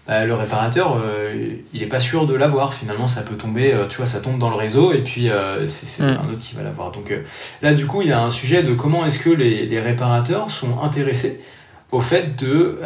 [0.07, 2.73] bah, le réparateur, euh, il est pas sûr de l'avoir.
[2.73, 5.29] Finalement, ça peut tomber, tu vois, ça tombe dans le réseau et puis
[5.67, 6.19] c'est mm.
[6.23, 6.91] un autre qui va l'avoir.
[6.91, 7.13] Donc
[7.61, 10.49] là, du coup, il y a un sujet de comment est-ce que les, les réparateurs
[10.49, 11.41] sont intéressés
[11.91, 12.79] au fait de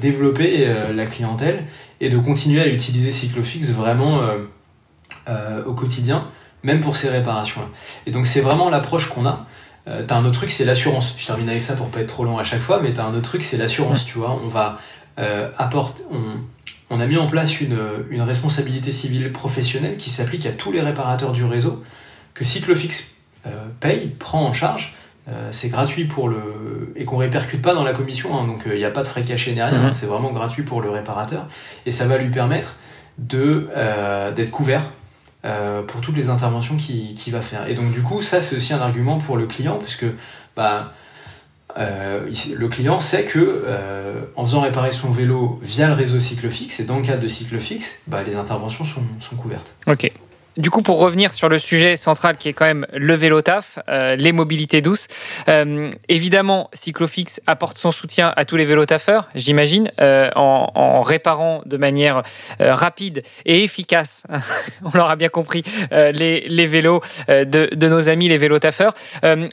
[0.00, 1.64] développer la clientèle
[2.00, 4.20] et de continuer à utiliser Cyclofix vraiment
[5.64, 6.24] au quotidien,
[6.64, 7.68] même pour ces réparations-là.
[8.06, 9.46] Et donc c'est vraiment l'approche qu'on a.
[10.06, 11.14] t'as un autre truc, c'est l'assurance.
[11.16, 13.14] Je termine avec ça pour pas être trop long à chaque fois, mais t'as un
[13.14, 14.04] autre truc, c'est l'assurance.
[14.06, 14.78] Tu vois, on va
[15.56, 16.02] apporter,
[16.90, 17.76] on a mis en place une,
[18.20, 21.82] responsabilité civile professionnelle qui s'applique à tous les réparateurs du réseau,
[22.34, 23.16] que Cyclofix
[23.46, 24.94] euh, paye, prend en charge.
[25.28, 26.92] Euh, c'est gratuit pour le.
[26.96, 29.08] et qu'on répercute pas dans la commission, hein, donc il euh, n'y a pas de
[29.08, 31.46] frais cachés ni rien, c'est vraiment gratuit pour le réparateur.
[31.84, 32.76] Et ça va lui permettre
[33.18, 34.82] d'être couvert
[35.42, 37.68] pour toutes les interventions qu'il va faire.
[37.68, 40.06] Et donc du coup, ça c'est aussi un argument pour le client, puisque
[40.56, 40.92] bah,
[41.76, 46.80] euh, le client sait que euh, en faisant réparer son vélo via le réseau Cyclofix
[46.80, 49.74] et dans le cadre de Cyclofix, bah, les interventions sont, couvertes.
[49.86, 50.10] Ok.
[50.58, 53.78] Du coup, pour revenir sur le sujet central qui est quand même le vélo taf,
[53.88, 55.08] euh, les mobilités douces,
[56.08, 62.22] évidemment, Cyclofix apporte son soutien à tous les vélos taffeurs, j'imagine, en, réparant de manière
[62.58, 64.24] rapide et efficace,
[64.84, 68.94] on l'aura bien compris, les, vélos de, de, nos amis, les vélos taffeurs.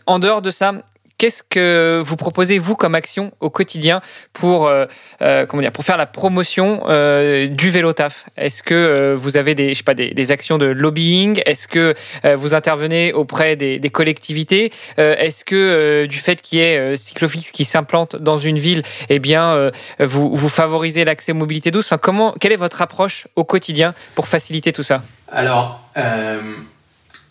[0.05, 0.73] en dehors de ça,
[1.17, 4.01] Qu'est-ce que vous proposez, vous, comme action au quotidien
[4.33, 4.85] pour, euh,
[5.21, 8.25] euh, comment dire, pour faire la promotion euh, du vélo taf?
[8.35, 11.41] Est-ce que vous avez des, je sais pas, des, actions de lobbying?
[11.45, 11.93] Est-ce que
[12.35, 14.73] vous intervenez auprès des, collectivités?
[14.97, 19.71] Est-ce que du fait qu'il y ait Cyclofix qui s'implante dans une ville, eh bien,
[19.99, 21.85] vous, vous favorisez l'accès mobilité douce?
[21.85, 25.01] Enfin, comment, Quelle est votre approche au quotidien pour faciliter tout ça?
[25.31, 25.79] Alors,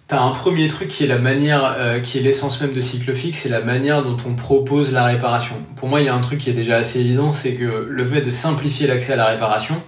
[0.07, 3.33] T'as un premier truc qui est la manière, euh, qui est l'essence même de Cyclofix,
[3.33, 5.55] c'est la manière dont on propose la réparation.
[5.77, 8.05] Pour moi, il y a un truc qui est déjà assez évident, c'est que le
[8.05, 9.83] fait de simplifier l'accès à la réparation,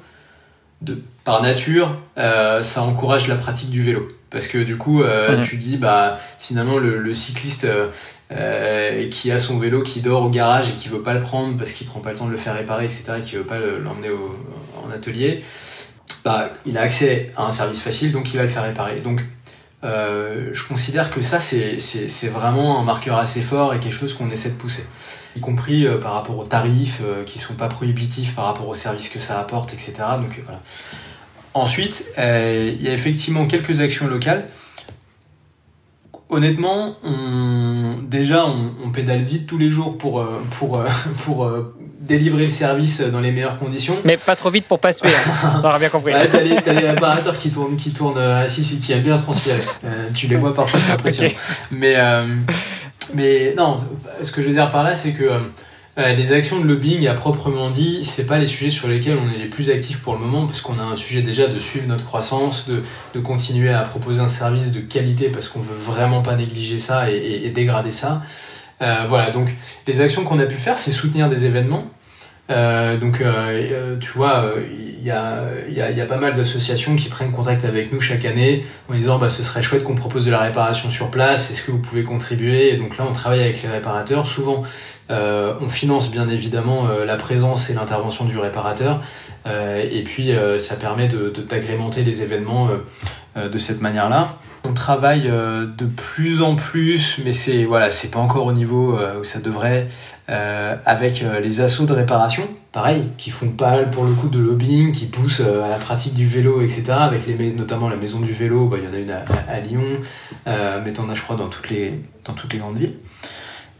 [0.81, 4.09] de, par nature, euh, ça encourage la pratique du vélo.
[4.31, 7.69] Parce que du coup, euh, tu dis, bah, finalement, le, cycliste
[9.11, 11.73] qui a son vélo qui dort au garage et qui veut pas le prendre parce
[11.73, 14.09] qu'il prend pas le temps de le faire réparer, etc., et qui veut pas l'emmener
[14.83, 15.45] en atelier,
[16.25, 19.01] bah, il a accès à un service facile, donc il va le faire réparer.
[19.01, 19.21] Donc,
[19.87, 24.31] euh, je considère que ça, c'est vraiment un marqueur assez fort et quelque chose qu'on
[24.31, 24.85] essaie de pousser.
[25.37, 28.75] Y compris euh, par rapport aux tarifs euh, qui sont pas prohibitifs par rapport aux
[28.75, 29.95] services que ça apporte, etc.
[30.19, 30.61] Donc, voilà.
[31.55, 34.47] Ensuite, il y a effectivement quelques actions locales
[36.29, 40.89] honnêtement, on, déjà, on, pédale vite tous les jours pour, euh, pour, euh,
[41.25, 41.76] pour, euh,
[42.07, 43.97] délivrer le service dans les meilleures conditions.
[44.05, 45.11] Mais pas trop vite pour pas se hein.
[45.63, 46.13] on aura bien compris.
[46.13, 49.61] t'as les, les, apparateurs qui tournent, qui tournent si, si, qui aiment bien transpirer.
[50.15, 51.33] tu les vois parfois, c'est impressionnant.
[51.71, 51.97] Mais,
[53.15, 53.79] mais non,
[54.23, 55.31] ce que je veux dire par là, c'est que
[55.99, 59.31] euh, les actions de lobbying à proprement dit, c'est pas les sujets sur lesquels on
[59.33, 61.87] est les plus actifs pour le moment, parce qu'on a un sujet déjà de suivre
[61.89, 62.83] notre croissance, de,
[63.15, 67.11] de continuer à proposer un service de qualité, parce qu'on veut vraiment pas négliger ça
[67.11, 68.23] et, et, dégrader ça.
[68.83, 69.49] Euh, voilà, donc
[69.87, 71.85] les actions qu'on a pu faire, c'est soutenir des événements.
[72.49, 76.95] Euh, donc, euh, tu vois, il y a, y, a, y, a, pas mal d'associations
[76.95, 80.27] qui prennent contact avec nous chaque année en disant bah, ce serait chouette qu'on propose
[80.27, 82.73] de la réparation sur place, est-ce que vous pouvez contribuer?
[82.73, 84.29] Et donc là, on travaille avec les réparateurs.
[84.29, 84.63] Souvent,
[85.11, 89.01] euh, on finance bien évidemment euh, la présence et l'intervention du réparateur.
[89.47, 92.69] Euh, et puis ça permet de, d'agrémenter les événements
[93.37, 94.37] de cette manière-là.
[94.69, 99.25] On travaille de plus en plus, mais c'est voilà, c'est pas encore au niveau où
[99.25, 99.89] ça devrait,
[100.29, 102.43] avec les assauts de réparation,
[102.73, 106.27] pareil, qui font pas pour le coup de lobbying, qui poussent à la pratique du
[106.27, 106.85] vélo, etc.
[106.91, 109.85] Avec notamment la maison du vélo, bah, il y en a une à, Lyon,
[110.47, 112.95] mais t'en as je crois dans toutes les grandes villes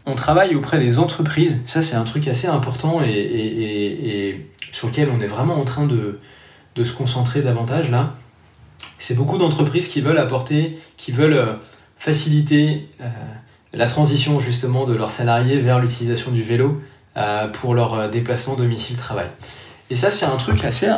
[0.07, 1.61] on travaille auprès des entreprises.
[1.65, 6.19] Ça, c'est un truc assez important et, sur lequel on est vraiment en train de,
[6.83, 8.15] se concentrer davantage là.
[8.99, 11.53] C'est beaucoup d'entreprises qui veulent apporter, qui veulent euh,
[11.97, 13.07] faciliter euh,
[13.73, 16.81] la transition justement de leurs salariés vers l'utilisation du vélo
[17.15, 19.27] euh, pour leur déplacement domicile-travail.
[19.89, 20.89] Et ça, c'est un truc assez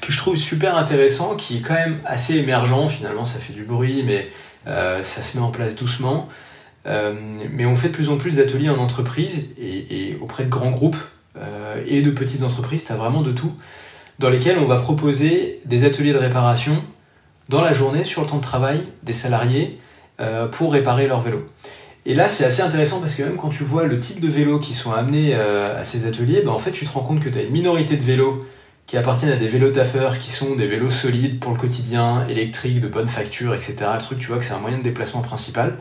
[0.00, 2.88] que je trouve super intéressant, qui est quand même assez émergent.
[2.88, 4.28] Finalement, ça fait du bruit, mais
[4.66, 6.28] ça se met en place doucement.
[6.86, 10.96] Mais on fait de plus en plus d'ateliers en entreprise et, auprès de grands groupes
[11.86, 13.54] et de petites entreprises, tu as vraiment de tout,
[14.18, 16.82] dans lesquels on va proposer des ateliers de réparation
[17.48, 19.78] dans la journée, sur le temps de travail des salariés,
[20.20, 21.44] euh, pour réparer leur vélo.
[22.06, 24.60] Et là, c'est assez intéressant parce que même quand tu vois le type de vélos
[24.60, 27.38] qui sont amenés à ces ateliers, ben, en fait, tu te rends compte que tu
[27.38, 28.40] as une minorité de vélos
[28.86, 32.80] qui appartiennent à des vélos taffeurs, qui sont des vélos solides pour le quotidien, électriques,
[32.80, 33.76] de bonne facture, etc.
[33.94, 35.78] Le truc, tu vois que c'est un moyen de déplacement principal.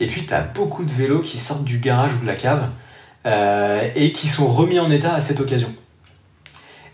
[0.00, 2.70] Et puis, tu as beaucoup de vélos qui sortent du garage ou de la cave
[3.26, 5.72] euh, et qui sont remis en état à cette occasion.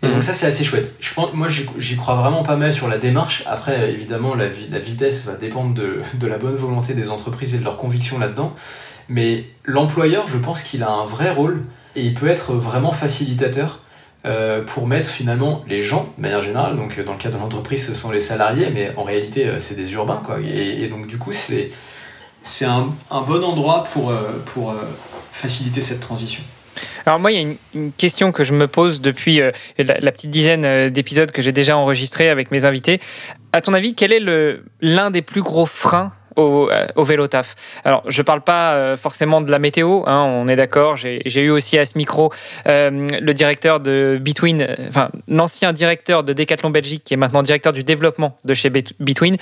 [0.03, 0.21] Et donc mhm.
[0.21, 0.95] ça c'est assez chouette.
[0.99, 3.43] Je pense, moi j'y crois vraiment pas mal sur la démarche.
[3.47, 7.59] Après évidemment la, la vitesse va dépendre de, de, la bonne volonté des entreprises et
[7.59, 8.55] de leur conviction là-dedans.
[9.09, 11.63] Mais l'employeur, je pense qu'il a un vrai rôle
[11.95, 13.81] et il peut être vraiment facilitateur
[14.65, 17.95] pour mettre finalement les gens, de manière générale, donc dans le cas de l'entreprise, ce
[17.95, 20.41] sont les salariés, mais en réalité, c'est des urbains, quoi.
[20.41, 21.71] Et, et donc, du coup, c'est
[22.43, 24.11] c'est un, un, bon endroit pour,
[24.47, 24.75] pour
[25.31, 26.43] faciliter cette transition.
[27.07, 30.29] Alors moi, il y a une, question que je me pose depuis euh, la, petite
[30.29, 32.99] dizaine euh, d'épisodes que j'ai déjà enregistrés avec mes invités.
[33.53, 34.21] À ton avis, quel est
[34.81, 37.55] l'un des plus gros freins au, euh, vélo taf?
[37.85, 40.97] Alors, je parle pas forcément de la météo, hein, on est d'accord.
[40.97, 42.33] J'ai eu aussi à ce micro
[42.65, 47.85] le directeur de Between, enfin l'ancien directeur de Decathlon Belgique, qui est maintenant directeur du
[47.85, 49.37] développement de chez Between,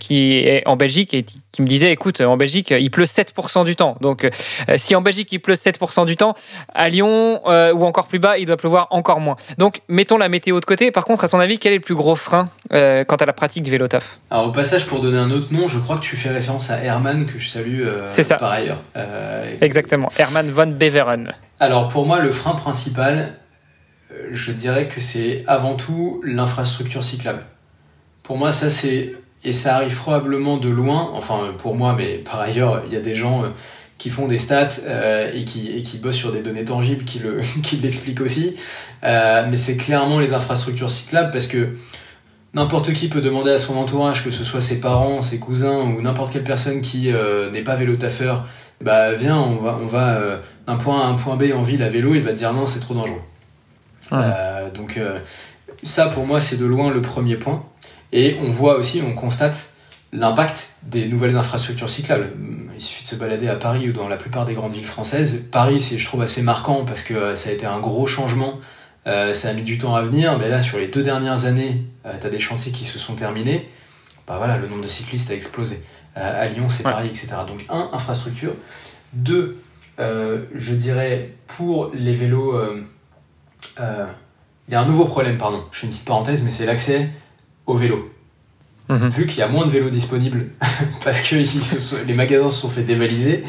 [0.00, 3.76] qui est en Belgique et qui me disait écoute, en Belgique, il pleut 7% du
[3.76, 3.96] temps.
[4.00, 4.30] Donc, euh,
[4.76, 6.34] si en Belgique, il pleut 7% du temps,
[6.74, 9.36] à Lyon euh, ou encore plus bas, il doit pleuvoir encore moins.
[9.58, 10.90] Donc, mettons la météo de côté.
[10.90, 13.34] Par contre, à ton avis, quel est le plus gros frein euh, quant à la
[13.34, 16.02] pratique du vélo taf Alors, au passage, pour donner un autre nom, je crois que
[16.02, 18.36] tu fais référence à Herman, que je salue C'est ça.
[18.36, 18.80] par ailleurs.
[19.60, 21.32] Exactement, Herman von Beveren.
[21.60, 23.34] Alors, pour moi, le frein principal,
[24.30, 27.44] je dirais que c'est avant tout l'infrastructure cyclable.
[28.22, 29.12] Pour moi, ça, c'est
[29.44, 33.00] et ça arrive probablement de loin, enfin pour moi, mais par ailleurs, il y a
[33.00, 33.48] des gens euh,
[33.98, 37.18] qui font des stats euh, et, qui, et qui bossent sur des données tangibles qui
[37.18, 38.56] le qui l'expliquent aussi.
[39.02, 41.76] Euh, mais c'est clairement les infrastructures cyclables parce que
[42.54, 46.00] n'importe qui peut demander à son entourage, que ce soit ses parents, ses cousins ou
[46.02, 47.10] n'importe quelle personne qui
[47.52, 48.46] n'est pas vélo taffeur,
[48.82, 50.20] bah viens, on va, on va
[50.66, 52.52] d'un point A à un point B en ville à vélo, il va te dire
[52.52, 53.22] non, c'est trop dangereux.
[54.74, 55.00] donc
[55.82, 57.64] ça pour moi c'est de loin le premier point.
[58.12, 59.72] Et on voit aussi, on constate
[60.12, 62.30] l'impact des nouvelles infrastructures cyclables.
[62.74, 65.46] Il suffit de se balader à Paris ou dans la plupart des grandes villes françaises.
[65.50, 68.60] Paris, c'est, je trouve, assez marquant parce que euh, ça a été un gros changement.
[69.06, 71.84] Euh, ça a mis du temps à venir, mais là, sur les deux dernières années,
[72.06, 73.66] euh, tu as des chantiers qui se sont terminés.
[74.26, 75.82] Bah voilà, le nombre de cyclistes a explosé.
[76.14, 77.28] à Lyon, c'est pareil, etc.
[77.48, 78.52] Donc, un, infrastructure.
[79.14, 79.58] Deux,
[79.98, 82.56] je dirais, pour les vélos,
[83.78, 85.64] il y a un nouveau problème, pardon.
[85.72, 87.10] Je fais une petite parenthèse, mais c'est l'accès
[87.66, 88.12] au vélo.
[88.88, 89.08] Mhm.
[89.08, 90.46] Vu qu'il y a moins de vélos disponibles
[91.04, 91.36] parce que
[92.06, 93.44] les magasins se sont fait dévaliser,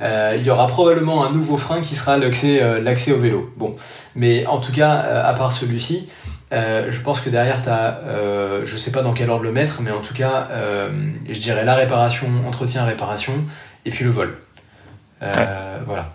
[0.00, 3.52] euh, il y aura probablement un nouveau frein qui sera l'accès euh, au vélo.
[3.56, 3.76] Bon,
[4.14, 6.08] mais en tout cas, euh, à part celui-ci,
[6.52, 8.00] je pense que derrière, tu as,
[8.64, 10.48] je sais pas dans quel ordre le mettre, mais en tout cas,
[11.28, 13.34] je dirais la réparation, entretien, réparation,
[13.84, 14.38] et puis le vol.
[15.20, 16.12] Voilà.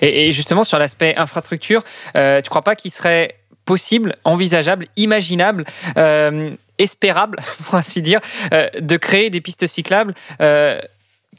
[0.00, 1.84] Et, et, justement, sur l'aspect infrastructure,
[2.14, 3.37] tu crois pas qu'il serait
[3.68, 5.66] possible, envisageable, imaginable,
[5.98, 6.48] euh,
[6.78, 8.18] espérable, pour ainsi dire,
[8.54, 10.80] euh, de créer des pistes cyclables euh,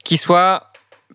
[0.03, 0.71] qui soient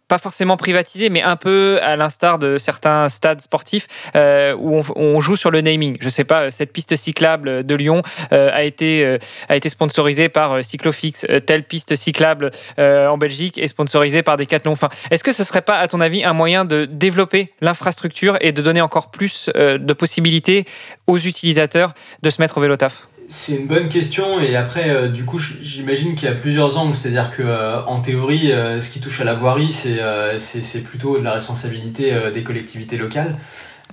[0.08, 3.86] pas forcément privatisé, mais un peu à l'instar de certains stades sportifs
[4.16, 5.96] euh, où on, joue sur le naming.
[6.00, 8.02] Je sais pas, cette piste cyclable de Lyon
[8.32, 11.26] euh, a été euh, a été sponsorisée par Cyclofix.
[11.46, 14.72] telle piste cyclable en Belgique est sponsorisée par Decathlon.
[14.72, 18.52] Enfin, est-ce que ce serait pas, à ton avis, un moyen de développer l'infrastructure et
[18.52, 20.64] de donner encore plus de possibilités
[21.06, 23.06] aux utilisateurs de se mettre au vélo taf?
[23.28, 26.96] C'est une bonne question et après euh, du coup j'imagine qu'il y a plusieurs angles,
[26.96, 29.98] c'est-à-dire que euh, en théorie euh, ce qui touche à la voirie c'est
[30.38, 33.36] c'est plutôt de la responsabilité des collectivités locales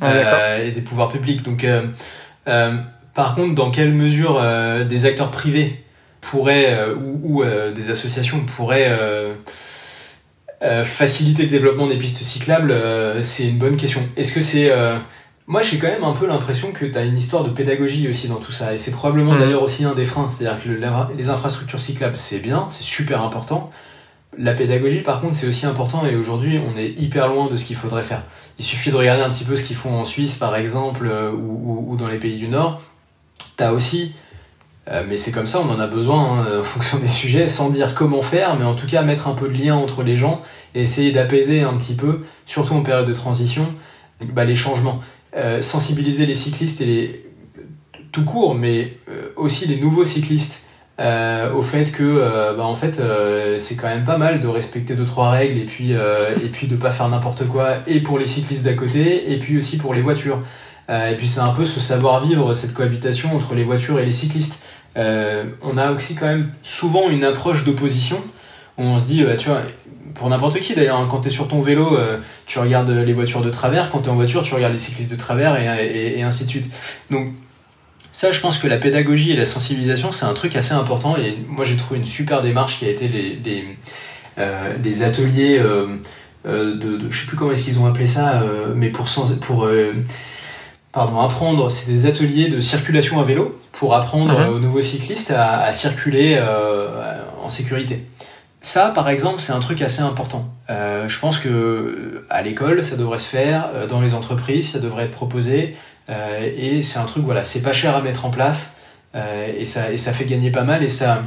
[0.01, 1.43] ah, et des pouvoirs publics.
[1.43, 1.65] Donc
[3.13, 4.41] par contre dans quelle mesure
[4.87, 5.83] des acteurs privés
[6.19, 7.43] pourraient ou, ou
[7.75, 8.91] des associations pourraient
[10.83, 12.73] faciliter le développement des pistes cyclables,
[13.21, 14.01] c'est une bonne question.
[14.17, 14.71] Est-ce que c'est
[15.47, 18.27] moi, j'ai quand même un peu l'impression que tu as une histoire de pédagogie aussi
[18.27, 18.73] dans tout ça.
[18.73, 19.39] Et c'est probablement mm.
[19.39, 20.29] d'ailleurs aussi un des freins.
[20.31, 20.69] C'est-à-dire que
[21.17, 23.71] les infrastructures cyclables, c'est bien, c'est super important.
[24.37, 26.05] La pédagogie, par contre, c'est aussi important.
[26.05, 28.23] Et aujourd'hui, on est hyper loin de ce qu'il faudrait faire.
[28.59, 31.31] Il suffit de regarder un petit peu ce qu'ils font en Suisse, par exemple, euh,
[31.33, 32.81] ou, dans les pays du Nord.
[33.57, 34.13] Tu as aussi,
[34.89, 37.71] euh, mais c'est comme ça, on en a besoin hein, en fonction des sujets, sans
[37.71, 40.41] dire comment faire, mais en tout cas mettre un peu de lien entre les gens
[40.75, 43.65] et essayer d'apaiser un petit peu, surtout en période de transition,
[44.33, 45.01] bah, les changements.
[45.33, 47.25] Euh, sensibiliser les cyclistes et les
[48.11, 50.65] tout court, mais euh, aussi les nouveaux cyclistes
[50.99, 53.01] euh, au fait que bah, en fait
[53.57, 56.75] c'est quand même pas mal de respecter deux trois règles et puis et puis de
[56.75, 60.01] pas faire n'importe quoi et pour les cyclistes d'à côté et puis aussi pour les
[60.01, 60.43] voitures.
[60.89, 64.11] Et puis c'est un peu ce savoir vivre cette cohabitation entre les voitures et les
[64.11, 64.61] cyclistes.
[64.97, 68.21] On a aussi quand même souvent une approche d'opposition.
[68.77, 69.61] On se dit tu vois
[70.13, 70.97] pour n'importe qui d'ailleurs.
[70.97, 71.07] Hein.
[71.09, 73.91] Quand tu es sur ton vélo, euh, tu regardes les voitures de travers.
[73.91, 76.73] Quand tu es en voiture, tu regardes les cyclistes de travers et, ainsi de suite.
[77.09, 77.29] Donc,
[78.11, 81.17] ça, je pense que la pédagogie et la sensibilisation, c'est un truc assez important.
[81.17, 83.65] Et moi, j'ai trouvé une super démarche qui a été les, les,
[84.37, 85.87] euh, ateliers euh,
[86.45, 88.43] de, Je sais plus comment est-ce qu'ils ont appelé ça,
[88.75, 89.05] mais pour,
[89.39, 89.69] pour
[90.91, 91.71] pardon, apprendre.
[91.71, 94.49] C'est des ateliers de circulation à vélo pour apprendre mhm.
[94.49, 96.41] aux nouveaux cyclistes à, à circuler
[97.41, 98.03] en sécurité.
[98.61, 100.53] Ça, par exemple, c'est un truc assez important.
[100.69, 105.11] je pense que à l'école, ça devrait se faire, dans les entreprises, ça devrait être
[105.11, 105.75] proposé.
[106.09, 108.77] et c'est un truc, voilà, c'est pas cher à mettre en place.
[109.15, 110.83] et, ça, et ça fait gagner pas mal.
[110.83, 111.23] Et ça,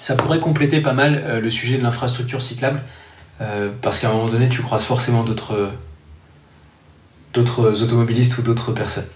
[0.00, 2.80] ça pourrait compléter pas mal le sujet de l'infrastructure cyclable.
[3.82, 5.72] parce qu'à un moment donné, tu croises forcément d'autres
[7.34, 9.08] d'autres automobilistes ou d'autres personnes.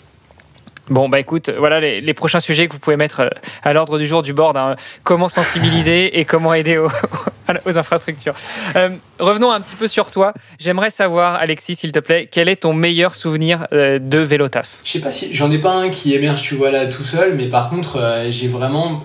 [0.89, 3.28] Bon, bah écoute, voilà les, prochains sujets que vous pouvez mettre euh,
[3.64, 4.57] à l'ordre du jour du board.
[4.57, 4.76] Hein.
[5.03, 6.91] Comment sensibiliser et comment aider aux,
[7.66, 8.34] aux infrastructures.
[8.76, 10.32] Euh, revenons un petit peu sur toi.
[10.61, 14.78] J'aimerais savoir, Alexis, s'il te plaît, quel est ton meilleur souvenir euh, de vélo taf
[14.84, 17.34] Je sais pas si j'en ai pas un qui émerge, tu vois là tout seul,
[17.34, 19.05] mais par contre, j'ai vraiment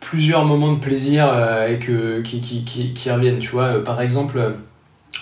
[0.00, 1.32] plusieurs moments de plaisir
[1.80, 3.38] que, qui, qui, qui, qui, reviennent.
[3.38, 4.38] Tu vois, par exemple,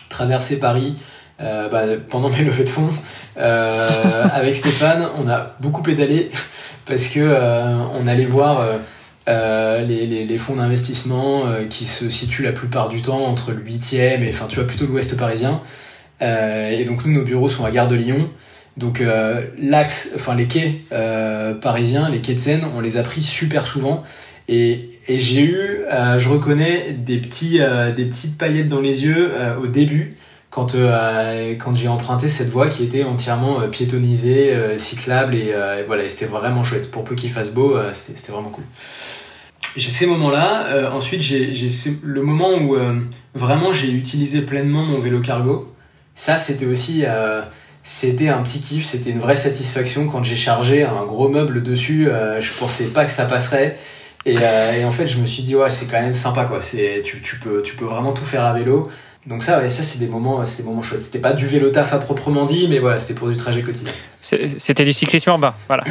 [0.08, 0.96] traverser Paris
[1.42, 2.88] euh, bah, pendant mes levées de fonds.
[3.36, 3.88] Euh,
[4.32, 6.30] avec Stéphane, on a beaucoup pédalé
[6.86, 8.64] parce que euh, on allait voir
[9.26, 14.30] les, les, fonds d'investissement qui se situent la plupart du temps entre le 8e et
[14.30, 15.60] enfin tu vois plutôt l'ouest parisien.
[16.20, 18.28] et donc nous nos bureaux sont à Gare de Lyon.
[18.76, 19.02] Donc
[19.58, 20.80] l'axe, enfin les quais
[21.60, 24.02] parisiens, les quais de Seine, on les a pris super souvent.
[24.48, 25.80] Et, et j'ai eu,
[26.18, 27.60] je reconnais, des, petits,
[27.96, 30.10] des petites paillettes dans les yeux au début
[30.52, 35.54] quand, euh, quand j'ai emprunté cette voie qui était entièrement euh, piétonnisée, euh, cyclable et,
[35.86, 36.90] voilà, c'était vraiment chouette.
[36.90, 38.64] Pour peu qu'il fasse beau, c'était vraiment cool.
[39.76, 40.92] J'ai ces moments-là.
[40.92, 41.50] ensuite, j'ai
[42.04, 42.76] le moment où
[43.34, 45.62] vraiment j'ai utilisé pleinement mon vélo cargo.
[46.14, 47.04] Ça, c'était aussi
[47.82, 52.08] c'était un petit kiff, c'était une vraie satisfaction quand j'ai chargé un gros meuble dessus.
[52.38, 53.78] je pensais pas que ça passerait.
[54.26, 56.58] Et, et en fait, je me suis dit, ouais, c'est quand même sympa, quoi.
[56.60, 58.86] Tu, tu, peux, tu peux vraiment tout faire à vélo.
[59.26, 61.04] Donc ça, ça c'est des moments, des moments chouettes.
[61.04, 63.92] C'était pas du vélo taf à proprement dit, mais voilà, c'était pour du trajet quotidien.
[64.22, 65.82] C'était du cyclisme urbain, voilà.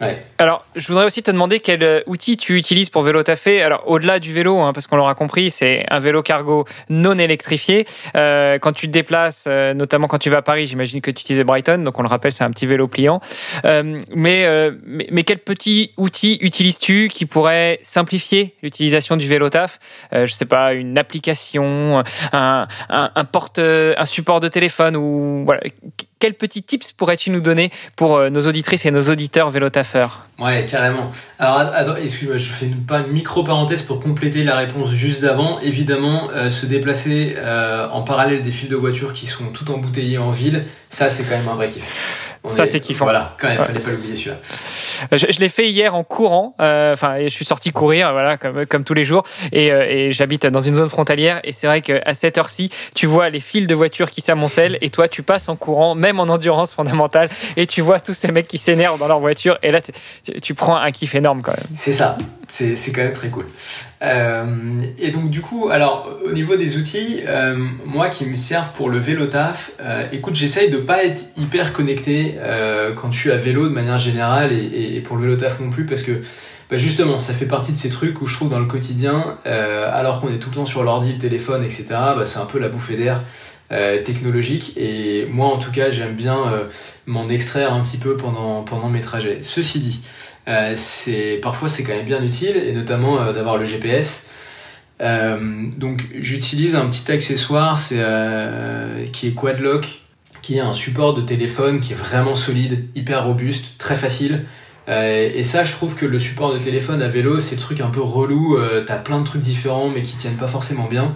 [0.38, 3.62] Alors, je voudrais aussi te demander quel euh, outil tu utilises pour vélo taffer.
[3.62, 7.86] Alors, au-delà du vélo, hein, parce qu'on l'aura compris, c'est un vélo cargo non électrifié.
[8.16, 11.22] Euh, quand tu te déplaces, euh, notamment quand tu vas à Paris, j'imagine que tu
[11.22, 13.20] utilises Brighton, donc on le rappelle, c'est un petit vélo pliant.
[13.64, 19.78] mais, mais, quel petit outil utilises-tu qui pourrait simplifier l'utilisation du vélo taf
[20.12, 25.60] Je sais pas, une application, un, un, porte, un support de téléphone ou voilà
[26.18, 30.66] quels petits tips pourrais-tu nous donner pour euh, nos auditrices et nos auditeurs vélotaffeurs Ouais,
[30.68, 31.10] carrément.
[31.38, 35.60] Alors, excuse-moi, je fais pas une micro-parenthèse pour compléter la réponse juste d'avant.
[35.60, 40.18] Évidemment, euh, se déplacer euh, en parallèle des fils de voitures qui sont tout embouteillés
[40.18, 43.04] en ville, ça c'est quand même un vrai kiff ça, c'est kiffant.
[43.04, 44.36] Voilà, quand même, fallait pas l'oublier celui-là.
[45.12, 46.54] Je, l'ai fait hier en courant.
[46.60, 49.24] Euh, enfin, je suis sorti courir, voilà, comme, comme tous les jours.
[49.52, 51.40] Et, euh, et j'habite dans une zone frontalière.
[51.44, 54.78] Et c'est vrai qu'à cette heure-ci, tu vois les fils de voitures qui s'amoncellent.
[54.80, 57.28] Et toi, tu passes en courant, même en endurance fondamentale.
[57.56, 59.58] Et tu vois tous ces mecs qui s'énervent dans leur voiture.
[59.62, 59.80] Et là,
[60.42, 61.66] tu prends un kiff énorme quand même.
[61.74, 62.16] C'est ça.
[62.48, 63.46] C'est quand même très cool.
[64.02, 64.44] Euh,
[64.98, 68.88] et donc du coup, alors au niveau des outils, euh, moi qui me servent pour
[68.88, 72.35] le vélo taf, euh, écoute, j'essaye de pas être hyper connecté
[72.96, 75.86] quand je suis à vélo de manière générale et, pour le vélo taf non plus
[75.86, 76.12] parce que
[76.70, 80.20] bah, justement, ça fait partie de ces trucs où je trouve dans le quotidien, alors
[80.20, 81.86] qu'on est tout le temps sur l'ordi, le téléphone, etc.
[81.90, 83.22] Bah, c'est un peu la bouffée d'air.
[84.04, 86.38] technologique et moi en tout cas j'aime bien
[87.06, 89.38] m'en extraire un petit peu pendant, mes trajets.
[89.42, 90.02] Ceci dit,
[90.48, 94.28] euh, c'est parfois c'est quand même bien utile et notamment euh, d'avoir le GPS.
[95.02, 95.38] Euh,
[95.76, 97.78] donc j'utilise un petit accessoire
[99.12, 100.05] qui est Quadlock
[100.46, 104.44] qui est un support de téléphone qui est vraiment solide, hyper robuste, très facile.
[104.88, 108.00] et ça, je trouve que le support de téléphone à vélo, c'est truc un peu
[108.00, 108.56] relou.
[108.86, 111.12] T'as plein de trucs différents, mais qui tiennent pas forcément bien.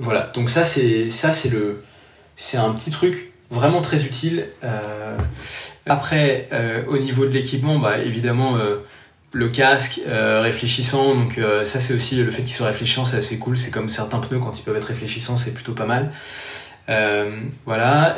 [0.00, 0.30] Voilà.
[0.34, 1.82] Donc ça, c'est ça, c'est le,
[2.36, 4.46] c'est un petit truc vraiment très utile.
[5.86, 8.76] Après, euh, au niveau de l'équipement, bah, évidemment, euh,
[9.32, 13.38] le casque euh, réfléchissant, donc ça c'est aussi le fait qu'il soit réfléchissant, c'est assez
[13.38, 13.56] cool.
[13.56, 16.10] C'est comme certains pneus quand ils peuvent être réfléchissants, c'est plutôt pas mal.
[17.66, 18.16] Voilà.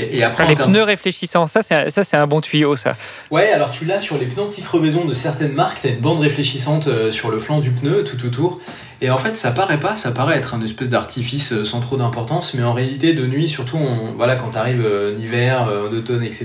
[0.00, 2.94] et après, les pneus réfléchissants, ça c'est ça c'est un bon tuyau ça.
[3.30, 6.88] Ouais, alors tu l'as sur les pneus anti-crevaison de certaines marques, t'as une bande réfléchissante
[7.10, 8.60] sur le flanc du pneu tout autour.
[9.02, 11.98] Et en fait, ça paraît pas, ça paraît être un espèce d'artifice euh, sans trop
[11.98, 13.78] d'importance, mais en réalité, de nuit, surtout,
[14.16, 16.44] voilà, quand t'arrives euh, en hiver, euh, en automne, etc.,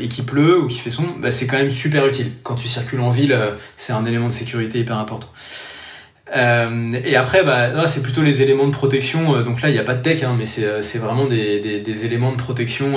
[0.00, 2.30] et qu'il pleut ou qu'il fait sombre, bah, c'est quand même super utile.
[2.42, 3.38] Quand tu circules en ville,
[3.76, 5.28] c'est un élément de sécurité hyper important.
[6.34, 9.42] Et après, bah, c'est plutôt les éléments de protection.
[9.42, 12.32] donc là, il n'y a pas de tech, hein, mais c'est vraiment des, des, éléments
[12.32, 12.94] de protection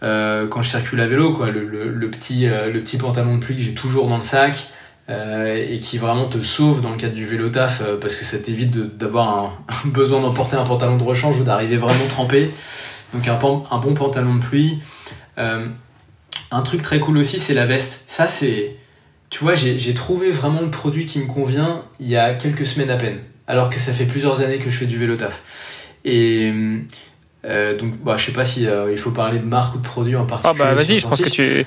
[0.00, 1.34] quand je circule à vélo.
[1.34, 1.50] Quoi.
[1.50, 4.70] Le, le, petit, le petit pantalon de pluie que j'ai toujours dans le sac.
[5.08, 8.24] Euh, et qui vraiment te sauve dans le cadre du vélo taf euh, parce que
[8.24, 9.52] ça t'évite d'avoir un,
[9.84, 12.50] besoin d'emporter un pantalon de rechange ou d'arriver vraiment trempé.
[13.14, 13.38] Donc un,
[13.70, 14.80] un, bon pantalon de pluie.
[15.38, 15.64] Euh,
[16.50, 18.02] un truc très cool aussi, c'est la veste.
[18.08, 18.76] Ça, c'est.
[19.30, 22.90] Tu vois, j'ai trouvé vraiment le produit qui me convient il y a quelques semaines
[22.90, 23.18] à peine.
[23.48, 25.42] Alors que ça fait plusieurs années que je fais du vélo taf.
[26.04, 26.52] Et
[27.44, 29.84] euh, donc, bah, je sais pas si euh, il faut parler de marque ou de
[29.84, 30.62] produit en particulier.
[30.62, 31.64] Ah bah vas-y, je pense que tu.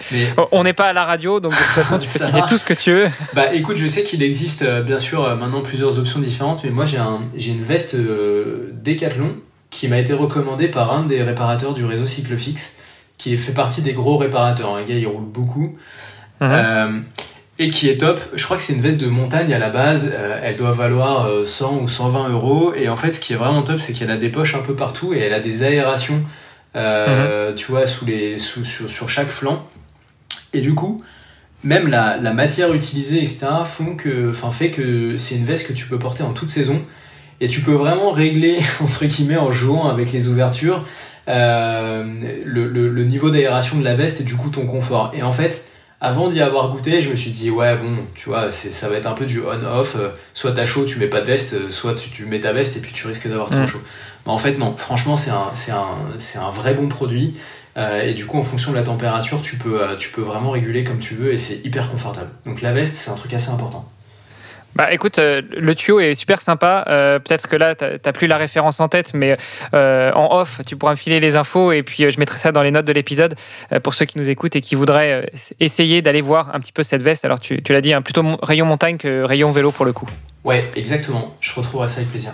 [0.51, 2.65] On n'est pas à la radio, donc de toute façon, tu peux citer tout ce
[2.65, 3.07] que tu veux.
[3.33, 6.85] Bah écoute, je sais qu'il existe euh, bien sûr maintenant plusieurs options différentes, mais moi
[6.85, 9.35] j'ai un, une veste Decathlon
[9.69, 12.77] qui m'a été recommandée par un des réparateurs du réseau Cyclofix,
[13.17, 14.75] qui fait partie des gros réparateurs.
[14.75, 15.77] Un gars, il roule beaucoup.
[16.41, 17.03] Uh
[17.59, 18.21] et qui est top.
[18.33, 20.13] Je crois que c'est une veste de montagne à la base.
[20.15, 22.73] Euh, elle doit valoir 100 euh, ou 120 euros.
[22.73, 24.75] Et en fait, ce qui est vraiment top, c'est qu'elle a des poches un peu
[24.75, 26.23] partout et elle a des aérations,
[26.77, 27.55] euh, mhm.
[27.55, 29.67] tu vois, sous les, sous, sur, chaque flanc.
[30.53, 31.03] Et du coup,
[31.65, 35.73] même la, la matière utilisée, etc., font que, enfin, fait que c'est une veste que
[35.73, 36.81] tu peux porter en toute saison.
[37.41, 40.85] Et tu peux vraiment régler, entre guillemets, en jouant avec les ouvertures,
[41.27, 42.05] le,
[42.45, 45.11] le, le niveau d'aération de la veste et du coup ton confort.
[45.13, 45.68] Et en fait,
[46.01, 49.05] avant d'y avoir goûté, je me suis dit, ouais, bon, tu vois, ça va être
[49.05, 49.95] un peu du on-off.
[49.97, 52.77] Euh, soit t'as chaud, tu mets pas de veste, euh, soit tu, mets ta veste
[52.77, 53.67] et puis tu risques d'avoir trop mm.
[53.67, 53.81] chaud.
[54.25, 57.35] Mais en fait, non, franchement, c'est un, un, un vrai bon produit.
[57.77, 60.83] Euh, et du coup, en fonction de la température, tu peux, tu peux vraiment réguler
[60.83, 62.29] comme tu veux et c'est hyper confortable.
[62.45, 63.89] Donc la veste, c'est un truc assez important.
[64.75, 66.85] Bah écoute, euh, le tuyau est super sympa.
[66.87, 69.37] Euh, peut-être que là, tu n'as plus la référence en tête, mais
[69.73, 72.61] euh, en off, tu pourras me filer les infos et puis je mettrai ça dans
[72.61, 73.35] les notes de l'épisode
[73.83, 77.01] pour ceux qui nous écoutent et qui voudraient essayer d'aller voir un petit peu cette
[77.01, 77.25] veste.
[77.25, 80.07] Alors tu, tu l'as dit, hein, plutôt rayon montagne que rayon vélo pour le coup.
[80.43, 81.35] Ouais, exactement.
[81.41, 82.33] Je retrouverai ça avec plaisir.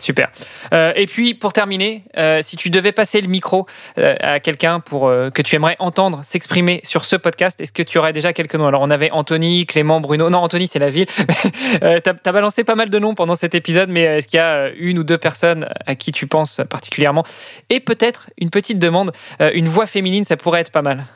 [0.00, 0.30] Super.
[0.72, 3.66] Euh, et puis, pour terminer, euh, si tu devais passer le micro
[3.98, 7.98] euh, à quelqu'un pour que tu aimerais entendre s'exprimer sur ce podcast, est-ce que tu
[7.98, 8.66] aurais déjà quelques noms?
[8.66, 10.30] Alors, on avait Anthony, Clément, Bruno.
[10.30, 11.06] Non, Anthony, c'est la ville.
[11.80, 14.70] tu as, balancé pas mal de noms pendant cet épisode, mais est-ce qu'il y a
[14.70, 17.24] une ou deux personnes à qui tu penses particulièrement?
[17.68, 19.12] Et peut-être une petite demande,
[19.54, 21.06] une voix féminine, ça pourrait être pas mal.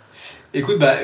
[0.53, 0.99] Écoute, bah,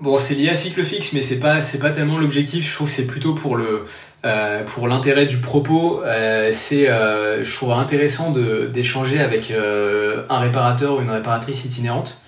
[0.00, 2.68] Bon, c'est lié à cycle fixe, mais c'est pas pas tellement l'objectif.
[2.68, 3.84] Je trouve que c'est plutôt pour le
[4.24, 6.02] euh, pour l'intérêt du propos.
[6.04, 12.18] Euh, c'est euh, je trouve intéressant de d'échanger avec un réparateur ou une réparatrice itinérante,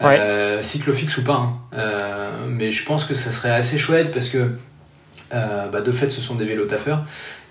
[0.00, 0.58] ouais.
[0.62, 1.48] cycle fixe ou pas.
[1.72, 2.30] Hein.
[2.48, 4.50] mais je pense que ça serait assez chouette parce que
[5.32, 7.04] bah, de fait, ce sont des vélos taffeurs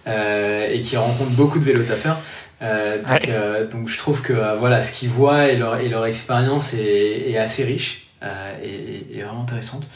[0.07, 2.19] et qui rencontrent beaucoup de vélos taffeurs.
[2.61, 3.29] donc,
[3.71, 7.37] donc, je trouve que voilà ce qu'ils voient et leur et leur expérience est, est
[7.37, 8.09] assez riche.
[8.23, 9.87] Euh, et, vraiment intéressante.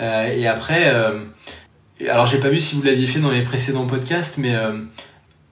[0.00, 1.24] Euh, et après, euh,
[2.08, 4.54] alors j'ai pas vu si vous l'aviez fait dans les précédents podcasts, mais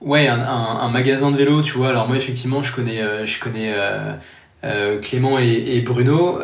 [0.01, 1.89] ouais, un, magasin de vélo, tu vois.
[1.89, 3.73] Alors moi, effectivement, je connais, je connais
[5.01, 6.39] Clément et, Bruno.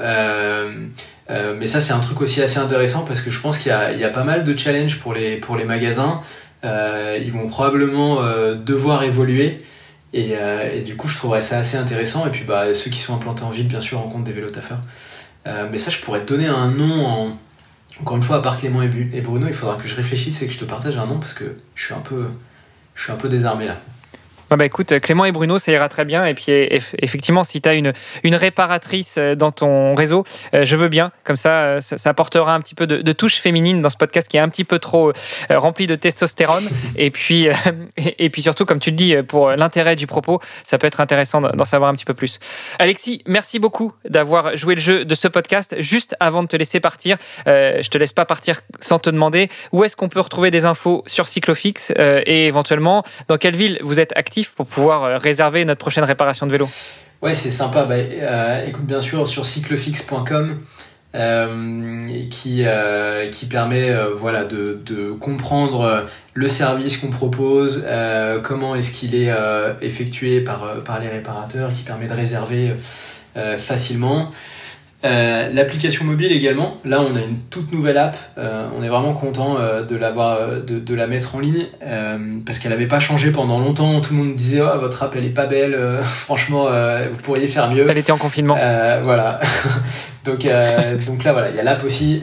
[1.30, 4.10] mais ça, c'est un truc aussi assez intéressant parce que je pense qu'il y, a,
[4.10, 6.22] pas mal de challenges pour les, magasins.
[6.64, 8.22] ils vont probablement
[8.56, 9.60] devoir évoluer.
[10.14, 10.36] Et,
[10.84, 12.26] du coup, je trouverais ça assez intéressant.
[12.26, 14.82] Et puis, bah, ceux qui sont implantés en ville, bien sûr, rencontrent des vélos taffeurs.
[15.48, 17.38] Euh, mais ça, je pourrais te donner un nom en...
[18.02, 20.54] Encore une fois, à part Clément et Bruno, il faudra que je réfléchisse et que
[20.54, 22.26] je te partage un nom parce que je suis un peu,
[22.96, 23.76] je suis un peu désarmé là.
[24.58, 26.26] Bah écoute, Clément et Bruno, ça ira très bien.
[26.26, 27.94] Et puis effectivement, si tu as une,
[28.24, 31.14] une réparatrice euh, dans ton réseau, euh, je veux bien.
[31.24, 34.36] Comme ça, euh, ça, apportera un petit peu de, touche féminine dans ce podcast qui
[34.36, 35.14] est un petit peu trop
[35.50, 36.64] rempli de testostérone.
[36.98, 37.48] et, puis,
[37.98, 41.40] et, puis surtout, comme tu le dis, pour l'intérêt du propos, ça peut être intéressant
[41.40, 42.40] d'en savoir un petit peu plus.
[42.78, 45.76] Alexis, merci beaucoup d'avoir joué le jeu de ce podcast.
[45.80, 49.84] Juste avant de te laisser partir, je te laisse pas partir sans te demander où
[49.86, 54.12] est-ce qu'on peut retrouver des infos sur Cyclofix et éventuellement dans quelle ville vous êtes
[54.18, 56.70] actif pour pouvoir euh, réserver notre prochaine réparation de vélo
[57.22, 57.84] Ouais, c'est sympa.
[57.84, 60.60] Bah, euh, écoute, bien sûr, sur cyclefix.com.
[61.14, 62.66] Euh, qui,
[63.32, 67.84] qui permet voilà, de, de, comprendre le service qu'on propose,
[68.44, 69.30] comment est-ce qu'il est,
[69.82, 72.72] effectué par, par les réparateurs, qui permet de réserver
[73.58, 74.32] facilement.
[75.04, 79.14] Euh, l'application mobile également, là on a une toute nouvelle app, euh, on est vraiment
[79.14, 81.66] content euh, de, l'avoir, de, de, la mettre en ligne
[82.46, 85.26] parce qu'elle n'avait pas changé pendant longtemps, tout le monde disait oh, votre app elle
[85.26, 87.90] est pas belle, franchement vous pourriez faire mieux.
[87.90, 88.54] Elle était en confinement.
[89.04, 89.40] voilà,
[90.26, 90.48] donc,
[91.08, 92.22] donc là voilà, il y a l'app aussi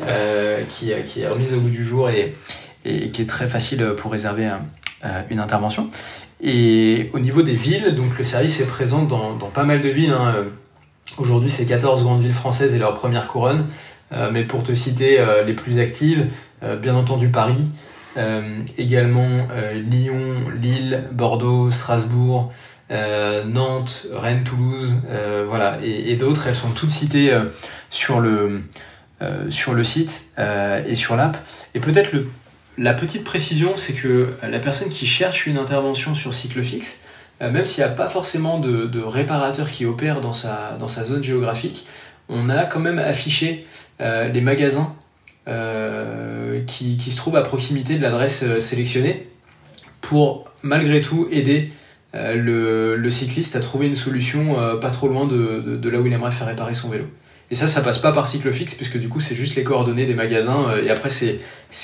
[0.69, 2.37] qui, qui, est remise au bout du jour et,
[2.85, 4.49] et qui est très facile pour réserver
[5.31, 5.91] une intervention.
[6.41, 9.89] Et au niveau des villes, donc le service est présent dans, dans pas mal de
[9.89, 10.13] villes.
[10.13, 10.47] Hein,
[11.17, 13.67] Aujourd'hui, c'est 14 grandes villes françaises et leur première couronne.
[14.13, 16.27] Euh, mais pour te citer euh, les plus actives,
[16.63, 17.71] euh, bien entendu Paris,
[18.77, 22.53] également Lyon, Lille, Bordeaux, Strasbourg,
[22.91, 24.93] Nantes, Rennes, Toulouse,
[25.47, 26.49] voilà, et, d'autres.
[26.49, 27.33] Elles sont toutes citées
[27.91, 28.65] sur le
[29.85, 31.37] site et sur l'app.
[31.77, 32.11] Et peut-être
[32.77, 37.03] la petite précision, c'est que la personne qui cherche une intervention sur cycle fixe,
[37.41, 41.87] même s'il n'y a pas forcément de, réparateur qui opère dans sa, zone géographique,
[42.29, 43.67] on a quand même affiché
[44.01, 44.95] euh, les magasins
[45.47, 49.29] euh, qui, se trouvent à proximité de l'adresse sélectionnée
[50.01, 51.71] pour malgré tout aider
[52.13, 56.49] le, cycliste a trouvé une solution pas trop loin de, là où il aimerait faire
[56.49, 57.05] réparer son vélo.
[57.51, 60.15] Et ça, ça passe pas par Cyclofix, puisque du coup, c'est juste les coordonnées des
[60.15, 61.39] magasins, et après, c'est,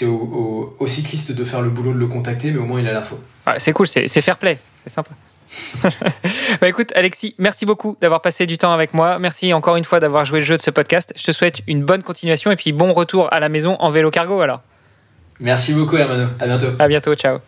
[0.05, 3.19] au, cycliste de faire le boulot de le contacter, mais au moins, il a l'info.
[3.59, 5.13] C'est cool, c'est, c'est fair play, c'est sympa.
[6.61, 9.19] bah écoute, Alexis, merci beaucoup d'avoir passé du temps avec moi.
[9.19, 11.13] Merci encore une fois d'avoir joué le jeu de ce podcast.
[11.17, 14.11] Je te souhaite une bonne continuation et puis bon retour à la maison en vélo
[14.11, 14.61] cargo alors.
[15.41, 16.29] Merci beaucoup, Hermano.
[16.39, 16.67] À bientôt.
[16.79, 17.39] À bientôt, ciao.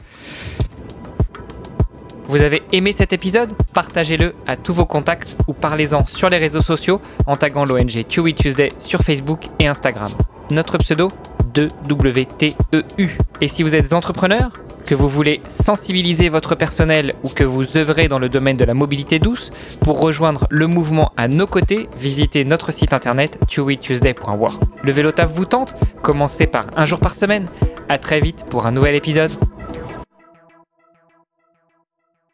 [2.28, 3.50] Vous avez aimé cet épisode?
[3.72, 8.34] Partagez-le à tous vos contacts ou parlez-en sur les réseaux sociaux en taguant l'ONG Chewy
[8.34, 10.09] Tuesday sur Facebook et Instagram.
[10.50, 11.12] Notre pseudo
[11.54, 13.09] 2WTEU.
[13.40, 14.50] Et si vous êtes entrepreneur
[14.87, 18.74] que vous voulez sensibiliser votre personnel ou que vous œuvrez dans le domaine de la
[18.74, 19.51] mobilité douce,
[19.82, 24.53] pour rejoindre le mouvement à nos côtés, visitez notre site internet chewytuesday.war.
[24.82, 25.74] Le vélo vous tente?
[26.03, 27.47] Commencez par un jour par semaine.
[27.89, 29.30] À très vite pour un nouvel épisode.